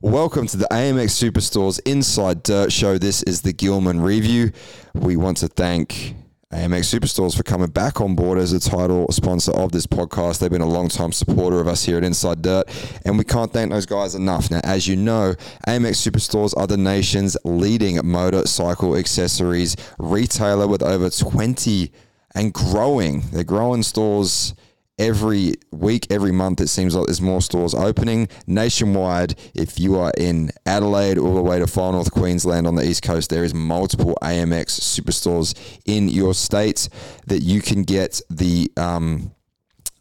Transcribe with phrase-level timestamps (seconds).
[0.00, 2.98] Welcome to the AMX Superstores Inside Dirt Show.
[2.98, 4.52] This is the Gillman review.
[4.94, 6.14] We want to thank
[6.52, 10.38] AMX Superstores for coming back on board as a title sponsor of this podcast.
[10.38, 12.68] They've been a long time supporter of us here at Inside Dirt,
[13.04, 14.52] and we can't thank those guys enough.
[14.52, 15.34] Now, as you know,
[15.66, 21.90] AMX Superstores are the nation's leading motorcycle accessories retailer with over 20
[22.36, 23.22] and growing.
[23.32, 24.54] They're growing stores
[24.98, 29.34] every week, every month, it seems like there's more stores opening nationwide.
[29.54, 33.02] If you are in Adelaide all the way to far north Queensland on the east
[33.02, 36.88] coast, there is multiple AMX superstores in your state
[37.26, 39.32] that you can get the um,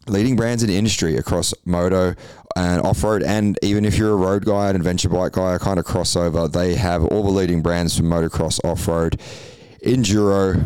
[0.08, 2.16] leading brands in the industry across moto
[2.56, 5.78] and off-road and even if you're a road guy an adventure bike guy a kind
[5.78, 9.20] of crossover they have all the leading brands from motocross off-road
[9.86, 10.66] enduro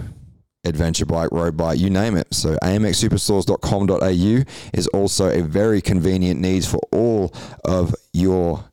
[0.64, 2.28] adventure bike, road bike, you name it.
[2.34, 4.44] So amxsuperstores.com.au
[4.74, 7.34] is also a very convenient needs for all
[7.66, 8.66] of your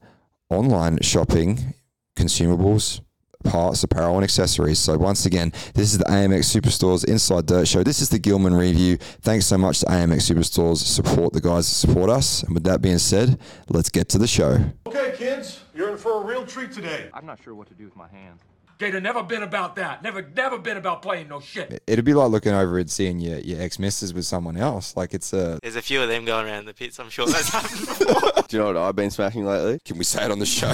[0.51, 1.75] online shopping
[2.17, 3.01] consumables,
[3.45, 4.79] parts, apparel, and accessories.
[4.79, 7.83] So once again, this is the AMX Superstores Inside Dirt Show.
[7.85, 8.97] This is the Gillman Review.
[9.23, 10.79] Thanks so much to AMX Superstores.
[10.79, 12.43] Support the guys that support us.
[12.43, 14.59] And with that being said, let's get to the show.
[14.87, 17.09] Okay, kids, you're in for a real treat today.
[17.15, 18.43] I'm not sure what to do with my hands.
[18.79, 20.05] Gator never been about that.
[20.05, 21.83] Never, never been about playing no shit.
[21.89, 24.97] It'd be like looking over and seeing your, your ex missus with someone else.
[24.97, 25.59] Like it's a.
[25.63, 27.01] There's a few of them going around the pits.
[27.01, 28.45] I'm sure that's happened before.
[28.49, 29.81] Do you know what I've been smashing lately?
[29.85, 30.73] Can we say it on the show?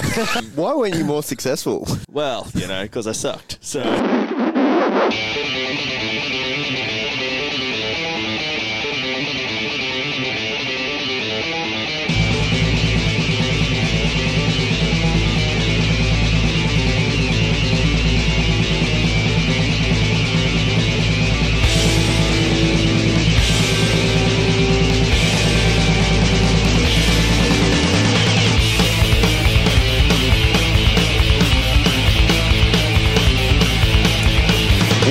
[0.53, 1.87] Why weren't you more successful?
[2.11, 3.57] Well, you know, because I sucked.
[3.61, 3.81] So.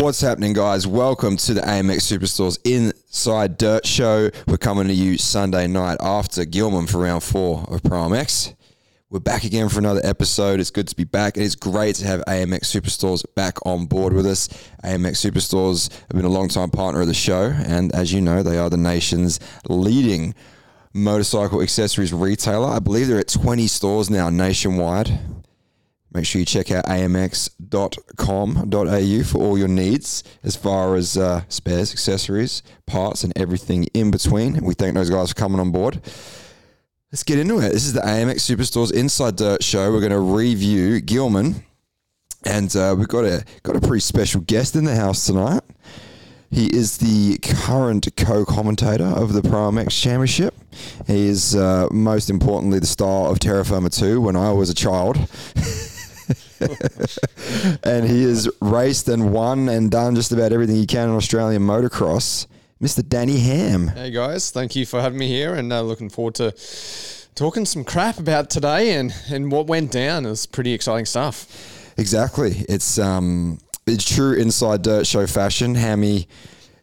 [0.01, 0.89] What's happening, guys?
[0.89, 4.29] Welcome to the AMX Superstores Inside Dirt Show.
[4.49, 8.55] We're coming to you Sunday night after Gillman for round four of Pro MX.
[9.09, 10.59] We're back again for another episode.
[10.59, 11.37] It's good to be back.
[11.37, 14.49] It is great to have AMX Superstores back on board with us.
[14.83, 18.59] AMX Superstores have been a long-time partner of the show, and as you know, they
[18.59, 19.39] are the nation's
[19.69, 20.35] leading
[20.93, 22.69] motorcycle accessories retailer.
[22.69, 25.21] I believe they're at 20 stores now nationwide.
[26.15, 27.43] Make sure you check out amx.com.au
[29.25, 34.65] for all your needs as far as uh, spares, accessories, parts, and everything in between.
[34.65, 36.01] We thank those guys for coming on board.
[37.11, 37.73] Let's get into it.
[37.73, 39.93] This is the AMX Superstores Inside Dirt Show.
[39.93, 41.65] We're going to review Gillman,
[42.45, 45.63] and uh, we've got a got a pretty special guest in the house tonight.
[46.51, 50.55] He is the current co-commentator of the Pro MX Championship.
[51.09, 54.75] He is, uh, most importantly, the star of Terra Firma 2 when I was a
[54.75, 55.19] child.
[57.85, 61.63] and he has raced and won and done just about everything he can in Australian
[61.63, 62.47] motocross.
[62.83, 63.09] Mr.
[63.09, 63.89] Danny Ham.
[63.89, 66.53] Hey guys, thank you for having me here, and uh, looking forward to
[67.35, 70.27] talking some crap about today and, and what went down.
[70.27, 71.95] It was pretty exciting stuff.
[71.97, 72.65] Exactly.
[72.69, 75.75] It's um, it's true inside dirt show fashion.
[75.75, 76.29] Hammy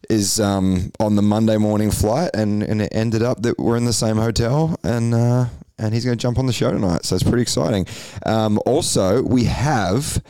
[0.09, 3.85] is um, on the Monday morning flight, and, and it ended up that we're in
[3.85, 5.45] the same hotel, and uh,
[5.81, 7.03] and he's going to jump on the show tonight.
[7.05, 7.87] So it's pretty exciting.
[8.25, 10.23] Um, also, we have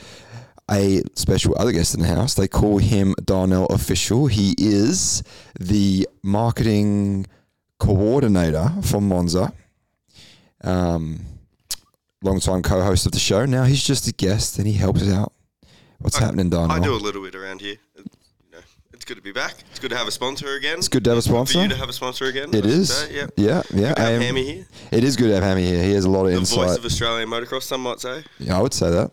[0.70, 2.34] a special other guest in the house.
[2.34, 4.28] They call him Darnell Official.
[4.28, 5.22] He is
[5.60, 7.28] the marketing
[7.78, 9.54] coordinator for Monza.
[10.64, 11.26] Um,
[12.24, 13.46] long-time co-host of the show.
[13.46, 15.34] Now he's just a guest and he helps out.
[16.00, 16.78] What's I, happening, Darnell?
[16.78, 17.76] I do a little bit around here.
[19.02, 19.56] You know, it's good to be back.
[19.72, 20.78] It's good to have a sponsor again.
[20.78, 21.76] It's good to have a sponsor For you sponsor.
[21.76, 22.50] to have a sponsor again.
[22.54, 23.28] It I say, Yeah.
[23.36, 23.88] Yeah, yeah.
[23.88, 24.68] Good to have Hammy here.
[24.92, 25.84] It is good to have Hammy here.
[25.84, 26.68] He has a lot of The insight.
[26.68, 28.24] voice of Australian motocross, some might say.
[28.40, 29.10] yeah, I would say that.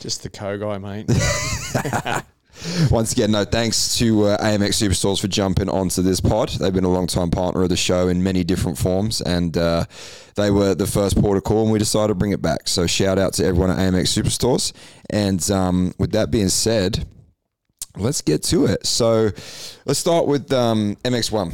[0.00, 1.06] Just the co guy, mate.
[2.90, 6.48] Once again, no thanks to uh, AMX Superstores for jumping onto this pod.
[6.50, 9.84] They've been a long time partner of the show in many different forms, and uh,
[10.36, 12.66] they were the first port of call, and we decided to bring it back.
[12.68, 14.72] So shout out to everyone at AMX Superstores.
[15.10, 17.06] And um, with that being said,
[17.98, 18.86] let's get to it.
[18.86, 19.30] So
[19.84, 21.52] let's start with um, MX1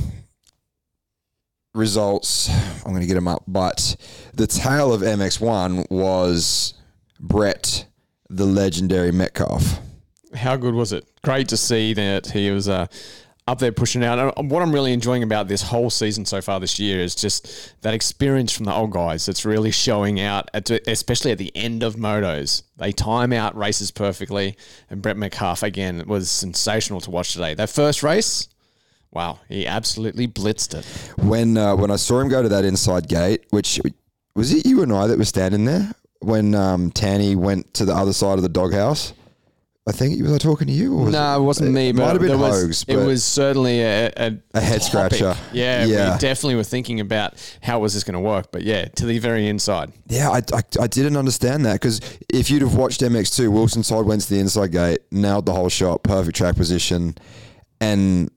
[1.75, 2.49] results.
[2.85, 3.97] I'm going to get them up, but
[4.35, 6.75] the tale of MX1 was
[7.19, 7.87] Brett,
[8.29, 9.81] the legendary Metcalf.
[10.35, 11.07] How good was it?
[11.23, 12.87] Great to see that he was uh,
[13.47, 14.35] up there pushing out.
[14.39, 17.75] And what I'm really enjoying about this whole season so far this year is just
[17.83, 21.83] that experience from the old guys that's really showing out, at, especially at the end
[21.83, 22.63] of motos.
[22.77, 24.57] They time out races perfectly.
[24.89, 27.55] And Brett Metcalf, again, was sensational to watch today.
[27.55, 28.49] That first race,
[29.13, 30.87] wow, he absolutely blitzed it.
[31.23, 33.79] when uh, when I saw him go to that inside gate, which
[34.35, 37.95] was it you and I that were standing there, when um, Tanti went to the
[37.95, 39.13] other side of the doghouse?
[39.87, 40.95] I think was I talking to you?
[40.95, 41.91] Or was No, it wasn't me.
[41.91, 42.87] It But might have been there was.
[42.89, 45.19] It was certainly a, a, A head topic.
[45.19, 45.37] scratcher.
[45.53, 46.13] Yeah, Yeah.
[46.15, 48.51] we definitely were thinking about how was this going to work.
[48.51, 49.93] But yeah, to the very inside.
[50.09, 52.01] Yeah, I, I, I didn't understand that because
[52.33, 55.69] if you'd have watched MX2, Wilson side went to the inside gate, nailed the whole
[55.69, 57.17] shot, perfect track position,
[57.79, 58.31] and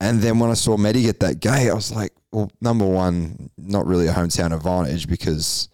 [0.00, 3.50] and then when I saw Medi get that gate, I was like, well, number one,
[3.58, 5.68] not really a hometown advantage because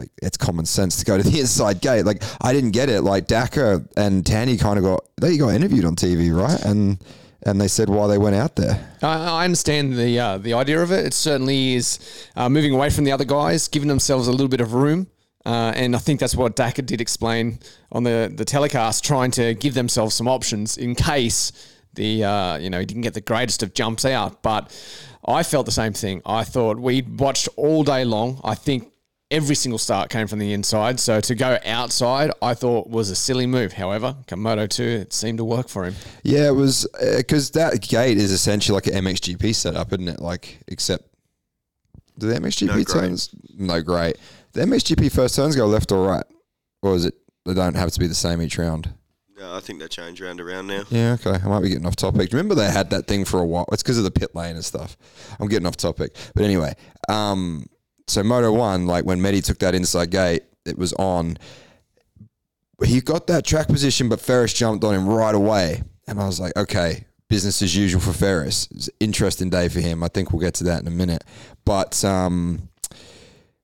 [0.00, 2.04] like it's common sense to go to the inside gate.
[2.04, 3.02] Like I didn't get it.
[3.02, 6.60] Like Daka and Tanti kind of got they got interviewed on TV, right?
[6.64, 6.98] And
[7.46, 8.94] and they said why they went out there.
[9.02, 11.06] I, understand the uh, the idea of it.
[11.06, 11.98] It certainly is
[12.36, 15.06] uh, moving away from the other guys, giving themselves a little bit of room.
[15.46, 17.60] Uh, and I think that's what Daka did explain
[17.92, 21.50] on the, the telecast, trying to give themselves some options in case
[21.94, 24.42] the uh, you know he didn't get the greatest of jumps out.
[24.42, 24.70] But
[25.26, 26.22] I felt the same thing.
[26.26, 28.40] I thought we watched all day long.
[28.44, 28.92] I think
[29.30, 30.98] every single start came from the inside.
[31.00, 33.72] So to go outside, I thought was a silly move.
[33.72, 35.94] However, Komodo two, it seemed to work for him.
[36.22, 36.86] Yeah, it was
[37.16, 40.20] because that gate is essentially like an MXGP setup, isn't it?
[40.20, 41.04] Like, except
[42.18, 42.88] do the MXGP No great.
[42.88, 44.16] turns no great.
[44.52, 46.24] The MXGP first turns go left or right,
[46.82, 47.14] or is it
[47.46, 48.92] they don't have to be the same each round?
[49.38, 50.82] No, I think they change round around now.
[50.90, 51.30] Yeah, okay.
[51.42, 52.30] I might be getting off topic.
[52.32, 53.64] Remember they had that thing for a while.
[53.72, 54.98] It's because of the pit lane and stuff.
[55.38, 56.74] I'm getting off topic, but anyway.
[57.08, 57.64] Um,
[58.06, 61.38] so Moto One, like when Medi took that inside gate, it was on.
[62.84, 66.40] He got that track position, but Ferris jumped on him right away, and I was
[66.40, 68.68] like, okay, business as usual for Ferris.
[69.00, 70.02] Interesting day for him.
[70.02, 71.24] I think we'll get to that in a minute,
[71.64, 72.68] but um.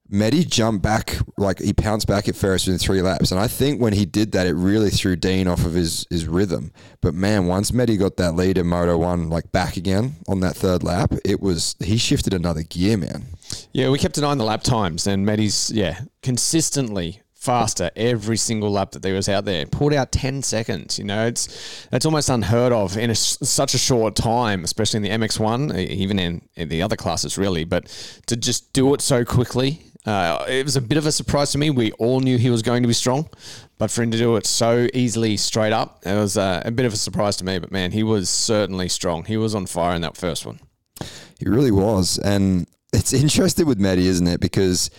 [0.09, 3.33] Medi jumped back, like he pounced back at Ferris within three laps.
[3.33, 6.27] And I think when he did that, it really threw Dean off of his, his
[6.27, 6.73] rhythm.
[7.00, 10.55] But man, once Medi got that lead in Moto 1, like back again on that
[10.55, 13.25] third lap, it was, he shifted another gear, man.
[13.73, 18.37] Yeah, we kept an eye on the lap times, and Matty's yeah consistently faster every
[18.37, 19.65] single lap that there was out there.
[19.67, 20.99] Pulled out ten seconds.
[20.99, 25.03] You know, it's it's almost unheard of in a, such a short time, especially in
[25.05, 27.65] the MX1, e- even in, in the other classes, really.
[27.65, 27.87] But
[28.27, 29.83] to just do it so quickly.
[30.05, 31.69] Uh, it was a bit of a surprise to me.
[31.69, 33.29] We all knew he was going to be strong,
[33.77, 36.87] but for him to do it so easily straight up, it was uh, a bit
[36.87, 37.59] of a surprise to me.
[37.59, 39.25] But man, he was certainly strong.
[39.25, 40.61] He was on fire in that first one.
[41.41, 42.19] He really was.
[42.19, 44.41] And it's interesting with Medi, isn't it?
[44.41, 44.91] Because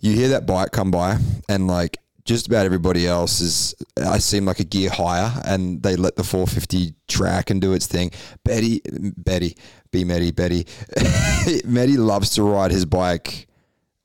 [0.00, 1.18] you hear that bike come by
[1.48, 5.96] and like just about everybody else is I seem like a gear higher and they
[5.96, 8.12] let the 450 track and do its thing.
[8.44, 8.80] Betty
[9.16, 9.56] Betty
[9.90, 10.66] be Medi Betty
[11.64, 13.48] Medi loves to ride his bike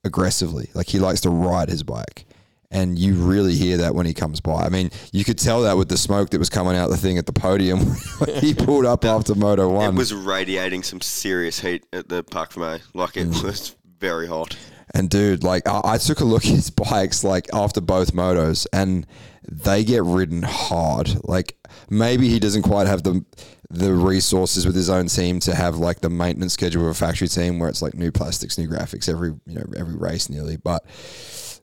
[0.04, 0.69] aggressively.
[0.74, 2.26] Like he likes to ride his bike.
[2.69, 4.64] And you really hear that when he comes by.
[4.66, 7.18] I mean, you could tell that with the smoke that was coming out the thing
[7.18, 7.80] at the podium
[8.18, 9.96] when he pulled up after Moto One.
[9.96, 12.81] It was radiating some serious heat at the Parc Fermé.
[12.94, 13.44] Like it Mm.
[13.44, 14.58] was very hot.
[14.94, 18.68] And dude, like I, I took a look at his bikes like after both motos,
[18.74, 19.08] and
[19.50, 21.10] they get ridden hard.
[21.24, 21.58] Like
[21.90, 23.24] maybe he doesn't quite have the
[23.70, 27.28] the resources with his own team to have like the maintenance schedule of a factory
[27.28, 30.58] team where it's like new plastics, new graphics every you know every race nearly.
[30.58, 30.86] But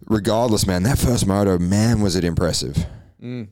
[0.06, 2.86] regardless, man, that first moto, man, was it impressive.
[3.22, 3.48] Mm.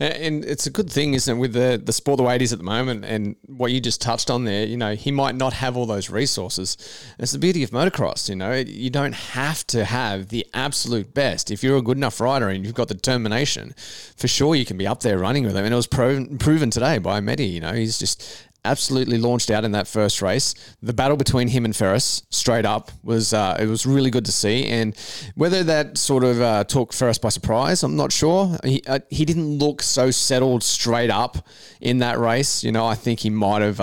[0.00, 2.42] A- And it's a good thing, isn't it, with the, the sport the way it
[2.42, 5.34] is at the moment and what you just touched on there, you know, he might
[5.34, 6.76] not have all those resources.
[7.18, 11.50] It's the beauty of motocross, you know, you don't have to have the absolute best.
[11.50, 13.74] If you're a good enough rider and you've got the determination,
[14.16, 15.64] for sure you can be up there running with him.
[15.64, 19.64] And it was proven, proven today by Medi, you know, he's just absolutely launched out
[19.64, 20.54] in that first race.
[20.82, 24.32] The battle between him and Ferris, straight up, was uh, it was really good to
[24.32, 24.66] see.
[24.66, 24.96] And
[25.34, 28.58] whether that sort of uh, took Ferris by surprise, I'm not sure.
[28.64, 31.46] He uh, he didn't look so settled straight up
[31.80, 32.62] in that race.
[32.64, 33.80] You know, I think he might have.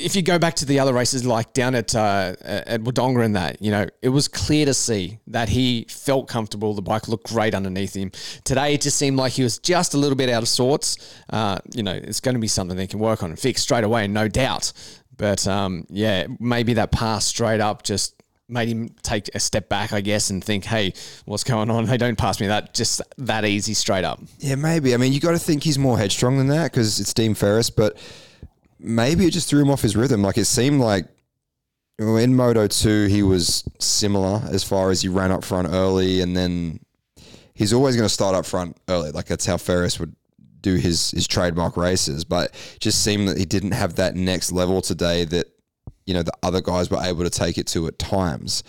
[0.00, 3.36] If you go back to the other races, like down at uh, at Wodonga and
[3.36, 6.74] that, you know, it was clear to see that he felt comfortable.
[6.74, 8.10] The bike looked great underneath him.
[8.44, 11.14] Today, it just seemed like he was just a little bit out of sorts.
[11.28, 13.84] Uh, you know, it's going to be something they can work on and fix straight
[13.84, 14.72] away, no doubt.
[15.16, 19.92] But um, yeah, maybe that pass straight up just made him take a step back,
[19.92, 20.92] I guess, and think, hey,
[21.24, 21.86] what's going on?
[21.86, 24.20] They don't pass me that just that easy straight up.
[24.38, 24.92] Yeah, maybe.
[24.92, 27.70] I mean, you got to think he's more headstrong than that because it's Dean Ferris,
[27.70, 27.96] but
[28.80, 30.22] maybe it just threw him off his rhythm.
[30.22, 31.06] Like it seemed like
[31.98, 36.36] in Moto 2, he was similar as far as he ran up front early and
[36.36, 36.80] then
[37.54, 39.10] he's always going to start up front early.
[39.10, 40.14] Like that's how Ferris would
[40.62, 42.24] do his, his trademark races.
[42.24, 45.46] But just seemed that he didn't have that next level today that,
[46.06, 48.62] you know, the other guys were able to take it to at times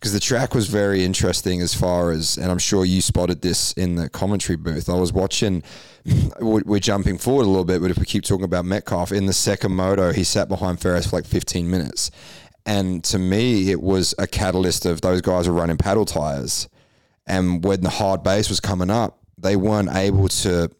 [0.00, 3.74] because the track was very interesting as far as, and I'm sure you spotted this
[3.74, 4.88] in the commentary booth.
[4.88, 5.62] I was watching,
[6.40, 9.34] we're jumping forward a little bit, but if we keep talking about Metcalf, in the
[9.34, 12.10] second moto, he sat behind Ferris for like 15 minutes.
[12.64, 16.66] And to me, it was a catalyst of those guys were running paddle tires.
[17.26, 20.70] And when the hard base was coming up, they weren't able to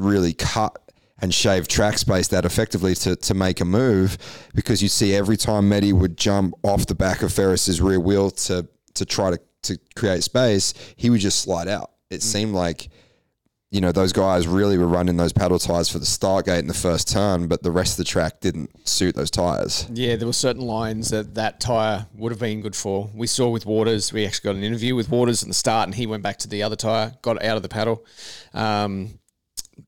[0.00, 0.76] really cut
[1.20, 4.18] and shave track space that effectively to, to make a move
[4.54, 8.30] because you see every time Medi would jump off the back of Ferris's rear wheel
[8.30, 11.90] to to try to, to create space, he would just slide out.
[12.10, 12.88] It seemed like
[13.74, 16.68] you know, those guys really were running those paddle tires for the start gate in
[16.68, 19.88] the first turn, but the rest of the track didn't suit those tires.
[19.92, 23.10] Yeah, there were certain lines that that tyre would have been good for.
[23.12, 25.94] We saw with Waters, we actually got an interview with Waters at the start, and
[25.96, 28.06] he went back to the other tyre, got out of the paddle.
[28.52, 29.18] Um,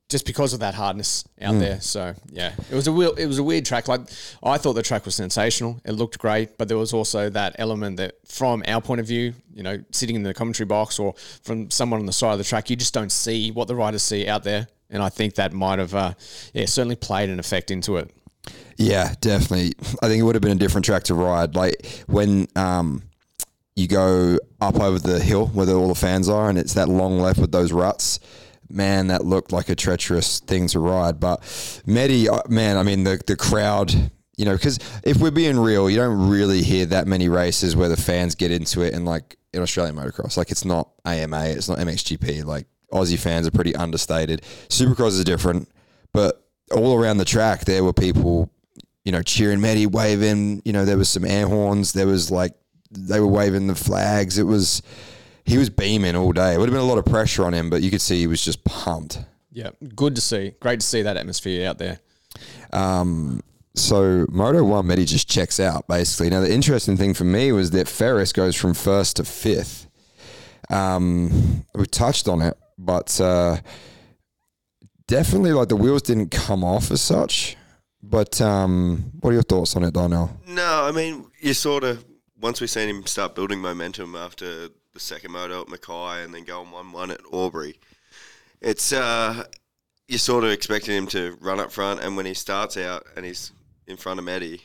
[0.09, 1.59] just because of that hardness out Hmm.
[1.59, 1.81] there.
[1.81, 3.87] So yeah, it was a real, it was a weird track.
[3.87, 4.01] Like
[4.43, 5.79] I thought the track was sensational.
[5.85, 9.33] It looked great, but there was also that element that, from our point of view,
[9.53, 11.13] you know, sitting in the commentary box or
[11.43, 14.03] from someone on the side of the track, you just don't see what the riders
[14.03, 14.67] see out there.
[14.89, 16.13] And I think that might have, uh,
[16.53, 18.09] yeah, certainly played an effect into it.
[18.77, 19.73] Yeah, definitely.
[20.01, 21.55] I think it would have been a different track to ride.
[21.55, 23.03] Like when um,
[23.75, 26.87] you go up over the hill where the, all the fans are, and it's that
[26.87, 28.19] long left with those ruts.
[28.69, 31.19] Man, that looked like a treacherous thing to ride.
[31.19, 34.11] But Medi, uh, man, I mean the the crowd.
[34.37, 37.89] You know, because if we're being real, you don't really hear that many races where
[37.89, 38.93] the fans get into it.
[38.93, 42.45] And like in Australian motocross, like it's not AMA, it's not MXGP.
[42.45, 44.43] Like Aussie fans are pretty understated.
[44.69, 45.67] Supercross is different,
[46.13, 48.51] but all around the track there were people
[49.07, 50.61] you know, cheering Medi, waving.
[50.65, 51.93] You know, there was some air horns.
[51.93, 52.51] There was like
[52.91, 54.37] they were waving the flags.
[54.37, 54.81] It was
[55.47, 56.53] he was beaming all day.
[56.53, 58.27] It would have been a lot of pressure on him, but you could see he
[58.27, 59.19] was just pumped.
[59.51, 60.53] Yeah, good to see.
[60.59, 61.99] Great to see that atmosphere out there.
[62.73, 63.41] Um,
[63.73, 66.29] so Moto One Medi just checks out basically.
[66.29, 69.87] Now the interesting thing for me was that Ferris goes from first to fifth.
[70.69, 73.57] Um, we touched on it, but uh,
[75.07, 77.55] definitely like the wheels didn't come off as such.
[78.03, 80.39] But um, what are your thoughts on it, Darnell?
[80.45, 82.03] No, I mean, you sort of,
[82.39, 86.43] once we've seen him start building momentum after the second moto at Mackay and then
[86.43, 87.79] going 1 1 at Aubrey,
[88.61, 89.43] it's, uh,
[90.07, 92.01] you're sort of expecting him to run up front.
[92.01, 93.51] And when he starts out and he's
[93.85, 94.61] in front of Maddie,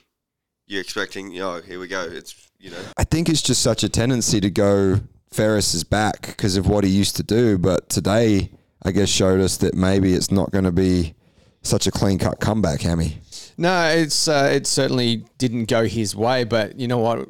[0.66, 2.02] you're expecting, oh, here we go.
[2.02, 5.00] It's, you know, I think it's just such a tendency to go
[5.32, 7.58] Ferris is back because of what he used to do.
[7.58, 8.50] But today,
[8.82, 11.14] I guess, showed us that maybe it's not going to be
[11.62, 13.18] such a clean cut comeback, Hammy.
[13.58, 17.28] No, it's uh, it certainly didn't go his way, but you know what?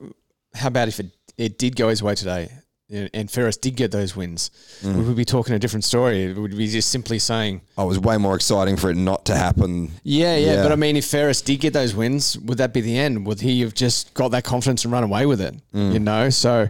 [0.55, 2.51] How about if it, it did go his way today,
[2.93, 4.51] and Ferris did get those wins?
[4.85, 6.25] Would we would be talking a different story?
[6.25, 9.37] It would be just simply saying, I was way more exciting for it not to
[9.37, 9.93] happen.
[10.03, 10.63] yeah, yeah, Yeah.
[10.63, 13.27] But I mean, if Ferris did get those wins, would that be the end?
[13.27, 15.55] Would he have just got that confidence and run away with it?
[15.73, 16.69] You know, so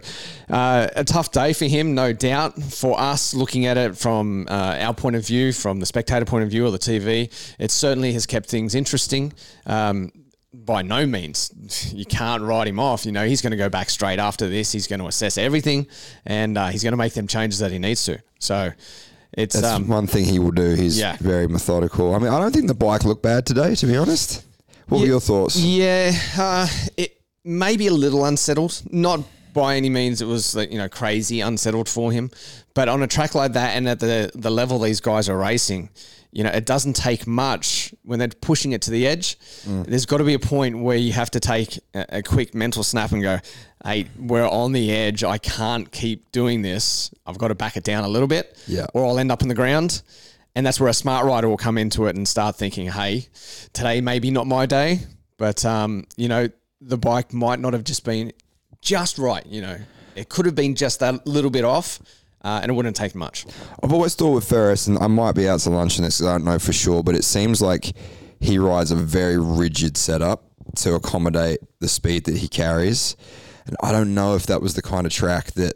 [0.49, 2.61] uh, a tough day for him, no doubt.
[2.63, 6.43] For us, looking at it from uh, our point of view, from the spectator point
[6.45, 9.33] of view or the TV, it certainly has kept things interesting.
[9.65, 10.11] Um,
[10.53, 11.51] by no means
[11.93, 13.05] you can't write him off.
[13.05, 14.71] You know, he's going to go back straight after this.
[14.71, 15.87] He's going to assess everything,
[16.25, 18.19] and uh, he's going to make them changes that he needs to.
[18.39, 18.71] So
[19.33, 20.75] it's That's um, one thing he will do.
[20.75, 21.17] He's Yeah.
[21.19, 22.13] very methodical.
[22.13, 24.43] I mean, I don't think the bike looked bad today, to be honest.
[24.87, 25.55] What were your thoughts?
[25.57, 26.67] Yeah, uh,
[26.97, 28.81] it may be a little unsettled.
[28.91, 29.21] Not
[29.53, 32.31] by any means it was you know crazy unsettled for him,
[32.73, 35.89] but on a track like that and at the the level these guys are racing,
[36.33, 39.37] you know it doesn't take much when they're pushing it to the edge.
[39.65, 42.83] There's got to be a point where you have to take a, a quick mental
[42.83, 43.39] snap and go,
[43.85, 45.23] "Hey, we're on the edge.
[45.23, 47.11] I can't keep doing this.
[47.25, 48.87] I've got to back it down a little bit, Yeah.
[48.93, 50.01] or I'll end up in the ground."
[50.55, 53.25] And that's where a smart rider will come into it and start thinking, hey,
[53.73, 54.99] today maybe not my day,
[55.37, 56.47] but um, you know,
[56.79, 58.31] the bike might not have just been
[58.79, 59.43] just right.
[59.47, 59.77] You know,
[60.15, 61.99] it could have been just that little bit off,
[62.43, 63.45] uh, and it wouldn't take much.
[63.81, 66.31] I've always thought with Ferris, and I might be out to lunch on this, I
[66.33, 67.93] don't know for sure, but it seems like
[68.39, 70.43] he rides a very rigid setup
[70.77, 73.15] to accommodate the speed that he carries.
[73.65, 75.75] And I don't know if that was the kind of track that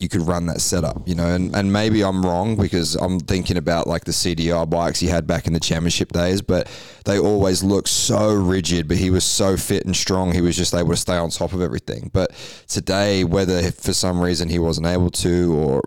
[0.00, 3.56] you could run that setup, you know, and, and maybe I'm wrong because I'm thinking
[3.56, 6.68] about like the CDR bikes he had back in the championship days, but
[7.04, 10.74] they always look so rigid, but he was so fit and strong, he was just
[10.74, 12.10] able to stay on top of everything.
[12.12, 12.32] But
[12.68, 15.82] today, whether for some reason he wasn't able to, or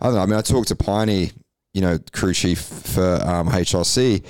[0.00, 1.32] I don't know, I mean, I talked to Piney,
[1.72, 4.24] you know, crew chief for um, HRC,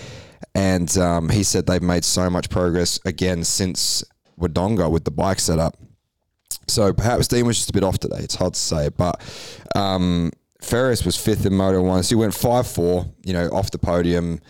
[0.54, 4.04] and um, he said they've made so much progress again since
[4.38, 5.76] Wodonga with the bike setup.
[6.68, 8.18] So perhaps Dean was just a bit off today.
[8.18, 9.20] It's hard to say, but
[9.74, 13.06] um, Ferris was fifth in Moto One, so he went five four.
[13.24, 14.40] You know, off the podium.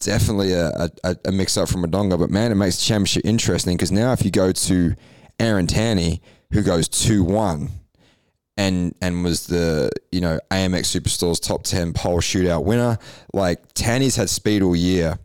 [0.00, 3.76] Definitely a, a, a mix up from Madonga, but man, it makes the championship interesting
[3.76, 4.96] because now if you go to
[5.38, 6.20] Aaron Tanti,
[6.52, 7.70] who goes two one,
[8.56, 12.98] and and was the you know AMX Superstores top ten pole shootout winner,
[13.32, 15.18] like Tanti's had speed all year.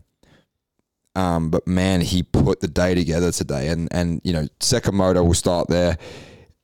[1.14, 5.34] Um, but man, he put the day together today, and and you know Sakamoto will
[5.34, 5.98] start there.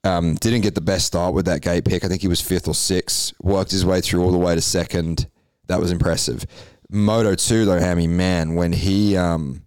[0.04, 2.04] Um, didn't get the best start with that gate pick.
[2.04, 3.32] I think he was fifth or sixth.
[3.40, 5.26] Worked his way through all the way to second.
[5.66, 6.44] That was impressive.
[6.90, 9.62] Moto two though, Hammy man, when he um,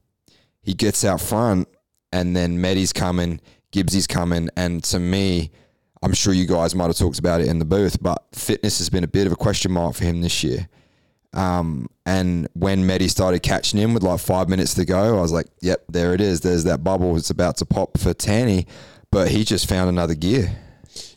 [0.61, 1.67] he gets out front,
[2.11, 3.41] and then Medi's coming,
[3.71, 5.49] Gibbsy's coming, and to me,
[6.03, 8.89] I'm sure you guys might have talked about it in the booth, but fitness has
[8.89, 10.69] been a bit of a question mark for him this year.
[11.33, 15.31] Um, and when Medi started catching him with like five minutes to go, I was
[15.31, 16.41] like, yep, there it is.
[16.41, 17.17] There's that bubble.
[17.17, 18.67] It's about to pop for Tanti,
[19.11, 20.57] but he just found another gear.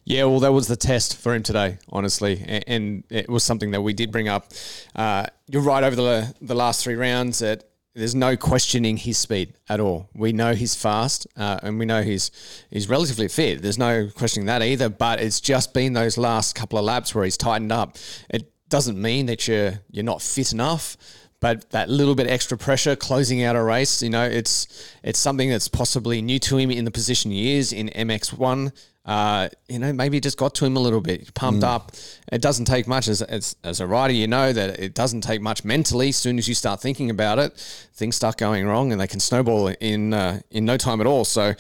[0.05, 3.83] Yeah, well, that was the test for him today, honestly, and it was something that
[3.83, 4.53] we did bring up.
[4.95, 9.55] Uh, you're right over the the last three rounds that there's no questioning his speed
[9.69, 10.09] at all.
[10.15, 12.31] We know he's fast, uh, and we know he's
[12.71, 13.63] he's relatively fit.
[13.63, 14.89] There's no questioning that either.
[14.89, 17.97] But it's just been those last couple of laps where he's tightened up.
[18.29, 20.97] It doesn't mean that you're you're not fit enough.
[21.41, 25.49] But that little bit extra pressure closing out a race, you know, it's it's something
[25.49, 28.73] that's possibly new to him in the position he is in MX1
[29.05, 31.93] uh, you know, maybe it just got to him a little bit, pumped up.
[32.31, 35.41] It doesn't take much as, as, as a rider, you know that it doesn't take
[35.41, 36.11] much mentally.
[36.11, 37.57] As soon as you start thinking about it,
[37.95, 41.25] things start going wrong and they can snowball in uh, in no time at all.
[41.25, 41.55] So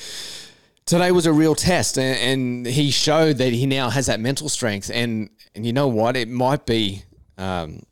[0.84, 4.48] today was a real test, and, and he showed that he now has that mental
[4.48, 4.90] strength.
[4.92, 7.04] And and you know what, it might be
[7.38, 7.82] um,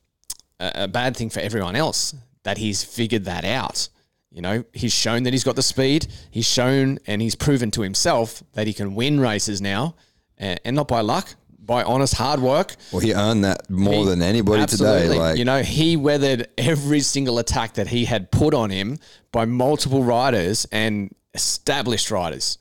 [0.61, 3.89] a, a bad thing for everyone else that he's figured that out.
[4.31, 6.07] You know, he's shown that he's got the speed.
[6.31, 9.97] He's shown and he's proven to himself that he can win races now,
[10.37, 12.77] and, and not by luck, by honest hard work.
[12.93, 15.09] Well, he earned that more He- than anybody absolutely.
[15.09, 15.19] today.
[15.19, 18.99] Like, you know, he weathered every single attack that he had put on him
[19.33, 22.59] by multiple riders and established riders.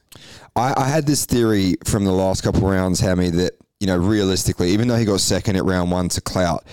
[0.56, 3.98] I, I had this theory from the last couple of rounds, Hammy, that you know,
[3.98, 6.66] realistically, even though he got second at round one to Clout,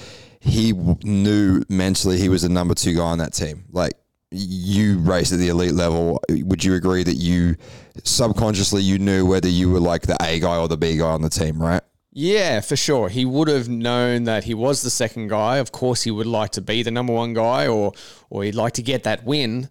[0.45, 3.65] he knew mentally he was the number two guy on that team.
[3.71, 3.95] Like
[4.31, 6.21] you raced at the elite level.
[6.29, 7.57] Would you agree that you
[8.05, 11.23] subconsciously you knew whether you were like the A guy or the B guy on
[11.23, 11.83] the team, right?
[12.13, 13.09] Yeah, for sure.
[13.09, 15.57] He would have known that he was the second guy.
[15.57, 17.93] Of course, he would like to be the number one guy, or
[18.31, 19.69] or he'd like to get that win.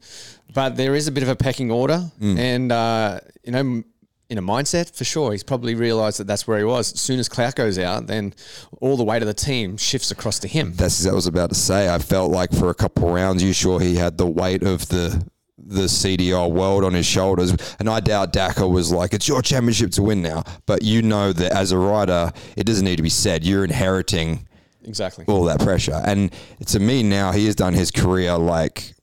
[0.54, 3.84] But there is a bit of a pecking order, and uh, you know,
[4.30, 6.94] in a mindset for sure, he's probably realised that that's where he was.
[6.94, 8.34] As soon as Clout goes out, then
[8.82, 10.74] all the weight of the team shifts across to him.
[10.76, 11.94] That's what I was about to say.
[11.94, 14.88] I felt like for a couple of rounds, you sure he had the weight of
[14.90, 15.24] the
[15.66, 19.92] the CDR world on his shoulders, and I doubt Dakar was like, "It's your championship
[19.92, 23.10] to win now." But you know that as a rider, it doesn't need to be
[23.10, 23.46] said.
[23.46, 24.48] You're inheriting
[24.84, 25.24] Exactly.
[25.28, 26.34] all that pressure, and
[26.66, 28.94] to me now, he has done his career like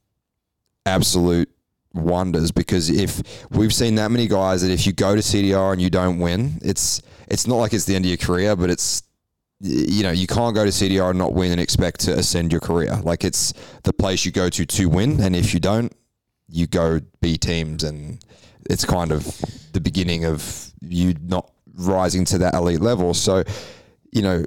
[0.85, 1.49] absolute
[1.93, 5.83] wonders because if we've seen that many guys that if you go to CDR and
[5.83, 9.03] you don't win, it's it's not like it's the end of your career, but it's
[9.61, 12.61] you know you can't go to CDR and not win and expect to ascend your
[12.61, 12.97] career.
[13.03, 13.53] Like it's
[13.85, 15.93] the place you go to to win, and if you don't,
[16.49, 18.25] you go B teams, and
[18.69, 19.25] it's kind of
[19.73, 23.15] the beginning of you not rising to that elite level.
[23.15, 23.45] So,
[24.13, 24.45] you know,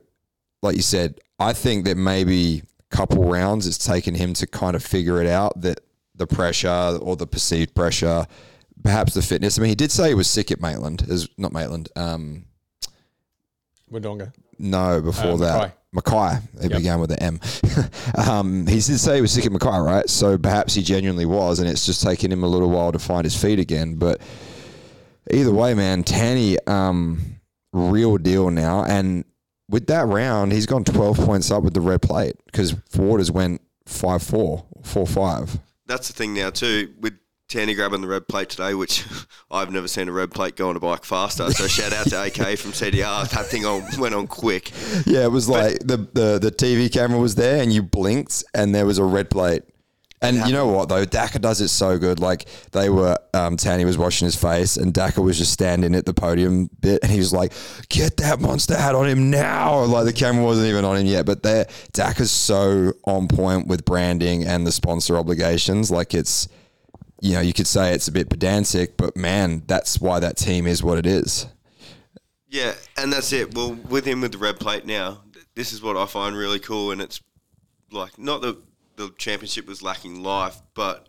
[0.61, 4.83] like you said, I think that maybe couple rounds it's taken him to kind of
[4.83, 5.79] figure it out that
[6.15, 8.25] the pressure or the perceived pressure,
[8.83, 9.57] perhaps the fitness.
[9.57, 11.89] I mean, he did say he was sick at Maitland, is not Maitland.
[11.95, 12.45] Um,
[13.91, 14.33] Wodonga.
[14.59, 16.37] no, before Uh, that, Mackay.
[16.61, 16.77] It Yep.
[16.79, 17.39] began with an M.
[18.27, 20.09] um, he did say he was sick at Mackay, right?
[20.09, 23.23] So perhaps he genuinely was, and it's just taken him a little while to find
[23.25, 23.95] his feet again.
[23.95, 24.19] But
[25.31, 27.39] either way, man, Tanti, um,
[27.71, 28.83] real deal now.
[28.83, 29.25] And
[29.69, 33.61] with that round, he's gone 12 points up with the red plate because Waters went
[33.85, 35.59] 5 4, 4 5.
[35.85, 37.13] That's the thing now too with
[37.49, 39.05] Tanti grabbing the red plate today, which
[39.51, 41.51] I've never seen a red plate go on a bike faster.
[41.51, 43.29] So shout out to AK from CDR.
[43.29, 44.71] That thing on, went on quick.
[45.05, 48.73] Yeah, it was like the, the, the TV camera was there and you blinked and
[48.73, 49.63] there was a red plate.
[50.23, 52.19] And you know what though, Daka does it so good.
[52.19, 56.05] Like they were, um, Tanti was washing his face, and Daka was just standing at
[56.05, 57.51] the podium bit, and he was like,
[57.89, 61.25] "Get that monster hat on him now!" Like the camera wasn't even on him yet,
[61.25, 65.91] but they Daka's so on point with branding and the sponsor obligations.
[65.91, 66.47] Like it's,
[67.21, 70.67] you know, you could say it's a bit pedantic, but man, that's why that team
[70.67, 71.47] is what it is.
[72.47, 73.53] Yeah, and that's it.
[73.55, 75.23] Well, with him with the red plate now,
[75.55, 77.19] this is what I find really cool, and it's
[77.91, 78.57] like not that
[78.95, 81.07] the championship was lacking life, but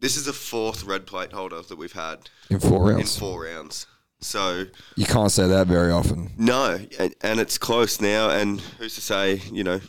[0.00, 3.14] this is the fourth red plate holder that we've had In four rounds.
[3.16, 3.86] in four rounds.
[4.20, 4.66] So
[4.96, 6.30] you can't say that very often.
[6.38, 8.30] no, and, and it's close now.
[8.30, 9.80] And who's to say, you know,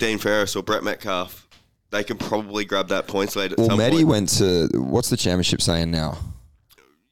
[0.00, 1.46] Dean Ferris or Brett Metcalf,
[1.90, 4.04] they can probably grab that points lead at Well, some point.
[4.06, 6.18] went to what's the championship saying now?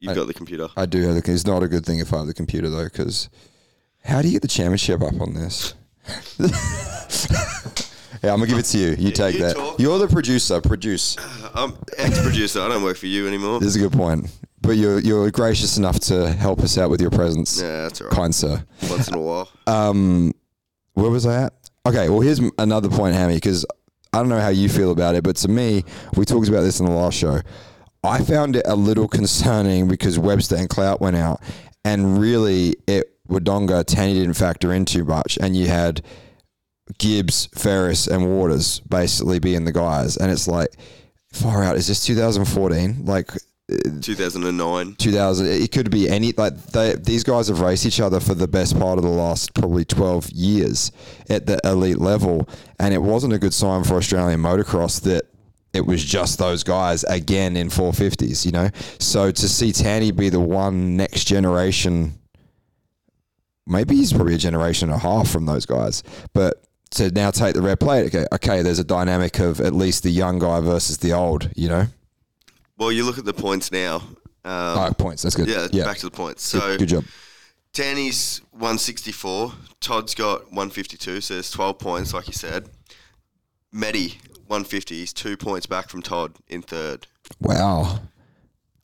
[0.01, 0.69] You've got the computer.
[0.77, 1.33] I do have the.
[1.33, 3.31] It's not a good thing if I have the computer though, because
[4.05, 5.75] how do you get the championship up on this?
[8.25, 8.97] Yeah, I'm gonna give it to you.
[8.99, 9.57] You take you that.
[9.57, 9.79] talk.
[9.79, 10.61] You're the producer.
[10.61, 11.17] Produce.
[11.55, 12.61] I'm ex-producer.
[12.61, 13.61] I don't work for you anymore.
[13.61, 14.31] This is a good point.
[14.61, 18.09] But you're you're gracious enough to help us out with your presence, Yeah, that's all
[18.09, 18.17] right.
[18.17, 18.65] kind sir.
[18.89, 19.49] Once in a while.
[19.67, 20.33] Um,
[20.95, 21.53] where was I at?
[21.87, 23.67] Okay, well here's m- another point, Hammy, because
[24.13, 25.85] I don't know how you feel about it, but to me,
[26.17, 27.41] we talked about this in the last show.
[28.05, 31.41] I found it a little concerning because Webster and Clout went out,
[31.85, 36.03] and really, it Wodonga Tanti didn't factor in too much, and you had
[36.99, 40.71] Gibbs, Ferris, and Waters basically being the guys, and it's like
[41.33, 41.77] far out.
[41.77, 43.05] Is this 2014?
[43.05, 43.31] Like
[43.73, 44.95] uh, 2009.
[44.97, 48.47] 2000 it could be any like they, these guys have raced each other for the
[48.47, 50.93] best part of the last probably 12 years
[51.31, 52.47] at the elite level
[52.79, 55.25] and it wasn't a good sign for australian motocross that
[55.73, 58.69] it was just those guys again in 450s you know
[58.99, 62.13] so to see tanti be the one next generation
[63.67, 66.03] maybe he's probably a generation and a half from those guys
[66.35, 66.64] but
[66.95, 70.11] to now take the red plate okay okay there's a dynamic of at least the
[70.11, 71.87] young guy versus the old you know
[72.77, 73.97] Well, you look at the points now.
[74.47, 76.43] Um, oh, points that's good yeah, yeah back to the points.
[76.43, 77.05] So good job
[77.75, 79.53] Tanti's 164.
[79.81, 82.69] Todd's got 152, so there's 12 points, like you said.
[83.75, 84.15] Meddy,
[84.47, 84.95] 150.
[84.95, 87.09] He's two points back from Todd in third.
[87.41, 87.99] wow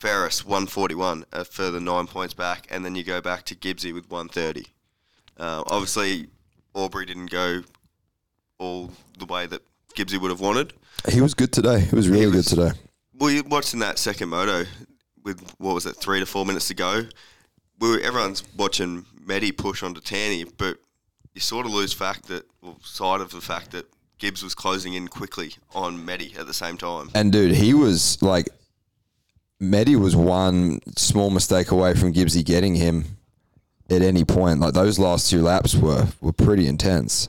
[0.01, 2.67] Ferris, 141, a further nine points back.
[2.71, 4.67] And then you go back to Gibbsy with 130.
[5.37, 6.29] Uh, obviously,
[6.75, 7.63] Aubrey didn't go
[8.61, 9.63] all the way that
[9.97, 10.73] Gibbsy would have wanted.
[11.09, 11.81] He was good today.
[11.81, 12.79] He was really was- good today.
[13.19, 14.65] Well, you watching that second moto
[15.25, 17.03] with what was it, three to four minutes to go.
[17.79, 20.79] We were, everyone's watching Meddy push onto Tanti, but
[21.35, 23.87] you sort of lose fact that, well, sight of the fact that
[24.19, 27.11] Gibbs was closing in quickly on Meddy at the same time.
[27.15, 28.49] And dude, he was like,
[29.59, 33.05] Medi was one small mistake away from Gibbsy getting him
[33.91, 34.61] at any point.
[34.61, 37.29] Like those last two laps were were pretty intense.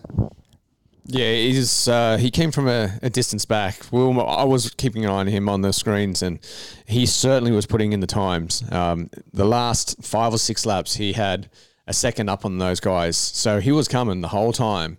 [1.06, 3.76] Yeah, he's uh, he came from a, a distance back.
[3.92, 6.40] Well, I was keeping an eye on him on the screens, and
[6.86, 8.64] he certainly was putting in the times.
[8.72, 11.50] Um, the last five or six laps, he had
[11.88, 14.98] a second up on those guys, so he was coming the whole time.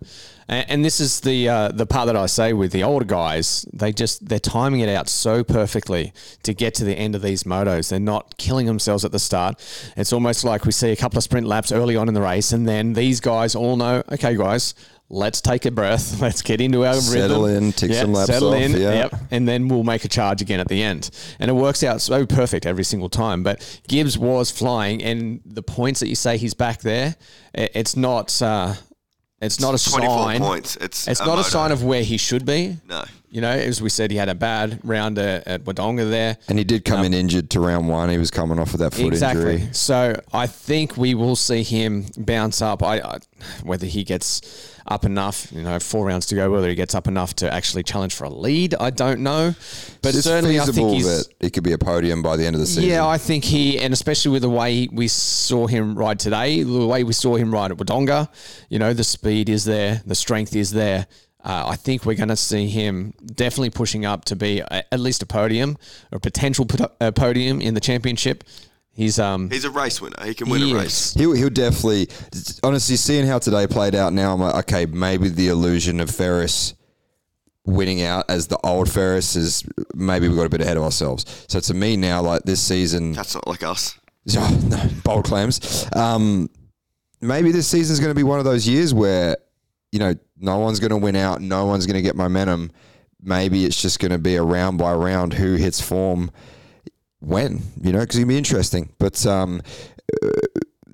[0.49, 3.65] And, and this is the uh, the part that I say with the older guys,
[3.71, 6.11] they just they're timing it out so perfectly
[6.43, 7.89] to get to the end of these motos.
[7.89, 9.55] They're not killing themselves at the start.
[9.95, 12.51] It's almost like we see a couple of sprint laps early on in the race,
[12.51, 14.75] and then these guys all know, okay, guys,
[15.13, 16.19] let's take a breath.
[16.21, 17.65] Let's get into our Settle rhythm.
[17.65, 18.93] in, tick some laps off, yeah.
[18.93, 19.15] Yep.
[19.31, 21.09] And then we'll make a charge again at the end.
[21.39, 23.43] And it works out so perfect every single time.
[23.43, 27.15] But Gibbs was flying, and the points that you say he's back there,
[27.53, 28.41] it's not.
[28.41, 28.73] Uh,
[29.41, 30.39] it's not a 24 sign.
[30.39, 30.77] points.
[30.77, 32.77] It's It's a not a sign of where he should be.
[32.87, 33.03] No.
[33.29, 36.37] You know, as we said, he had a bad round at, at Wodonga there.
[36.47, 38.09] And he did come in injured to round one.
[38.09, 39.55] He was coming off of that foot exactly.
[39.55, 39.73] injury.
[39.73, 42.81] So I think we will see him bounce up.
[42.81, 43.17] I, I
[43.63, 47.07] whether he gets up enough, you know, four rounds to go, whether he gets up
[47.07, 49.55] enough to actually challenge for a lead, I don't know.
[50.01, 51.05] But It's certainly, I think he's.
[51.05, 52.89] that it could be a podium by the end of the season.
[52.89, 56.85] Yeah, I think he, and especially with the way we saw him ride today, the
[56.85, 58.29] way we saw him ride at Wodonga,
[58.69, 61.07] you know, the speed is there, the strength is there.
[61.45, 64.99] Uh, I think we're going to see him definitely pushing up to be a, at
[65.01, 65.77] least a podium
[66.11, 68.45] or a potential po- uh, podium in the championship.
[68.95, 70.23] He's um He's a race winner.
[70.23, 71.13] He can win he a race.
[71.15, 72.09] He'll, he'll definitely,
[72.61, 76.75] honestly, seeing how today played out now, I'm like, okay, maybe the illusion of Ferris
[77.65, 79.63] winning out as the old Ferris is
[79.95, 81.45] maybe we got a bit ahead of ourselves.
[81.47, 83.99] So to me now, like this season, That's not like us.
[84.37, 85.85] Oh, no, bold claims.
[85.93, 86.49] Um,
[87.19, 89.35] maybe this season is going to be one of those years where,
[89.91, 92.71] you know, no one's going to win out, no one's going to get momentum.
[93.21, 96.31] Maybe it's just going to be a round by round who hits form
[97.23, 98.89] when, you know, because it'll be interesting.
[98.99, 99.61] But um,
[100.21, 100.27] uh,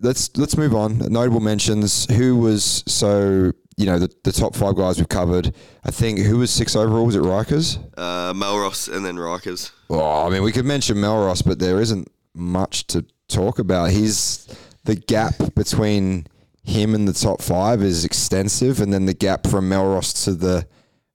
[0.01, 0.99] let's let's move on.
[0.99, 2.05] Notable mentions.
[2.11, 5.53] Who was so you know the, the top five guys we've covered.
[5.83, 7.05] I think who was six overall?
[7.05, 7.79] Was it Rikers?
[7.97, 9.71] Uh, Mellross and then Rikers.
[9.89, 13.91] Oh, I mean, we could mention Mellross, but there isn't much to talk about.
[13.91, 14.47] He's
[14.83, 16.27] the gap between
[16.63, 20.67] him and the top five is extensive, and then the gap from Mellross to the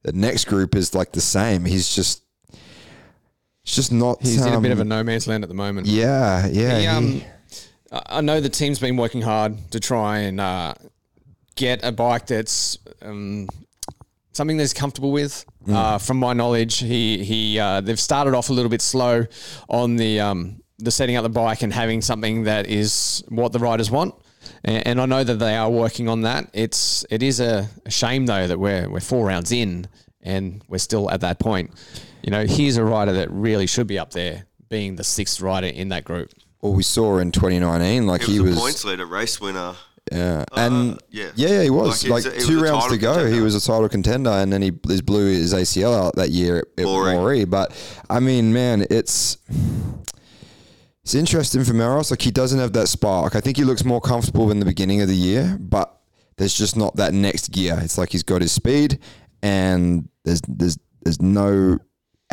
[0.03, 1.65] the next group is like the same.
[1.65, 2.24] He's just,
[3.65, 4.23] it's just not.
[4.23, 5.87] he's in a bit of a um, no man's land at the moment.
[5.87, 6.77] Yeah, yeah.
[6.77, 7.23] He, he- um,
[7.91, 10.75] I I know the team's been working hard to try and uh,
[11.57, 13.49] get a bike that's um,
[14.33, 15.45] something that he's comfortable with.
[15.67, 15.75] Mm.
[15.75, 19.27] Uh, from my knowledge, he he uh, they've started off a little bit slow
[19.69, 23.59] on the um, the setting up the bike and having something that is what the
[23.59, 24.15] riders want.
[24.65, 26.51] And, and I know that they are working on that.
[26.53, 29.87] It's it is a, a shame though that we're we're four rounds in
[30.21, 31.71] and we're still at that point.
[32.25, 35.67] You know, he's a rider that really should be up there, being the sixth rider
[35.67, 36.31] in that group.
[36.61, 38.59] what we saw in 2019, like He was he a was.
[38.59, 39.75] points leader, race winner.
[40.11, 41.31] Yeah, and Uh, yeah.
[41.35, 43.31] yeah, yeah, he was Like, like, he's a- two was a rounds to title go.
[43.31, 46.59] He was a title contender, and then he he blew his ACL out that year
[46.59, 47.15] at, at Moree.
[47.17, 47.51] Moree.
[47.51, 47.73] But
[48.09, 49.37] I mean, man, it's
[51.03, 52.11] it's interesting for Mellross.
[52.11, 53.37] Like he doesn't have that spark.
[53.37, 55.95] I think he looks more comfortable in the beginning of the year, but
[56.37, 57.79] there's just not that next gear.
[57.83, 58.99] It's like he's got his speed,
[59.43, 61.79] and there's there's there's no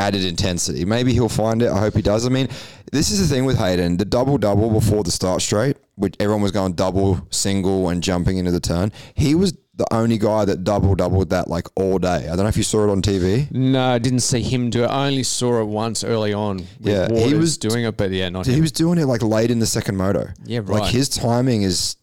[0.01, 0.83] added intensity.
[0.85, 1.69] Maybe he'll find it.
[1.71, 2.25] I hope he does.
[2.25, 2.47] I mean,
[2.91, 3.97] this is the thing with Hayden.
[3.97, 8.37] The double double before the start straight, which everyone was going double, single, and jumping
[8.37, 8.91] into the turn.
[9.13, 12.21] He was the only guy that double doubled that like all day.
[12.27, 13.49] I don't know if you saw it on TV.
[13.51, 14.87] No, I didn't see him do it.
[14.87, 16.65] I only saw it once early on.
[16.79, 18.61] Yeah, he was- doing it, but yeah, not He him.
[18.61, 20.27] was doing it like late in the second moto.
[20.45, 20.91] Yeah, Like right.
[20.91, 21.95] his timing is.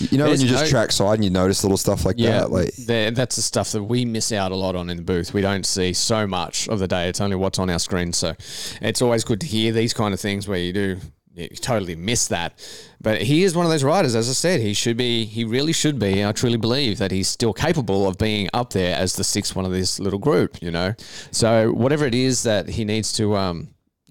[0.00, 2.40] You know when you just no- track side and you notice little stuff like Yeah,
[2.40, 2.50] that.
[2.50, 2.74] Like
[3.14, 5.32] that's the stuff that we miss out a lot on in the booth.
[5.34, 7.08] We don't see so much of the day.
[7.08, 8.12] It's only what's on our screen.
[8.12, 8.34] So
[8.80, 10.98] it's always good to hear these kind of things where you do
[11.36, 12.54] you totally miss that.
[13.00, 15.72] But he is one of those riders, as I said, he should be, he really
[15.72, 16.24] should be.
[16.24, 19.66] I truly believe that he's still capable of being up there as the sixth one
[19.66, 20.94] of this little group, you know?
[21.30, 23.68] So whatever it is that he needs to, um,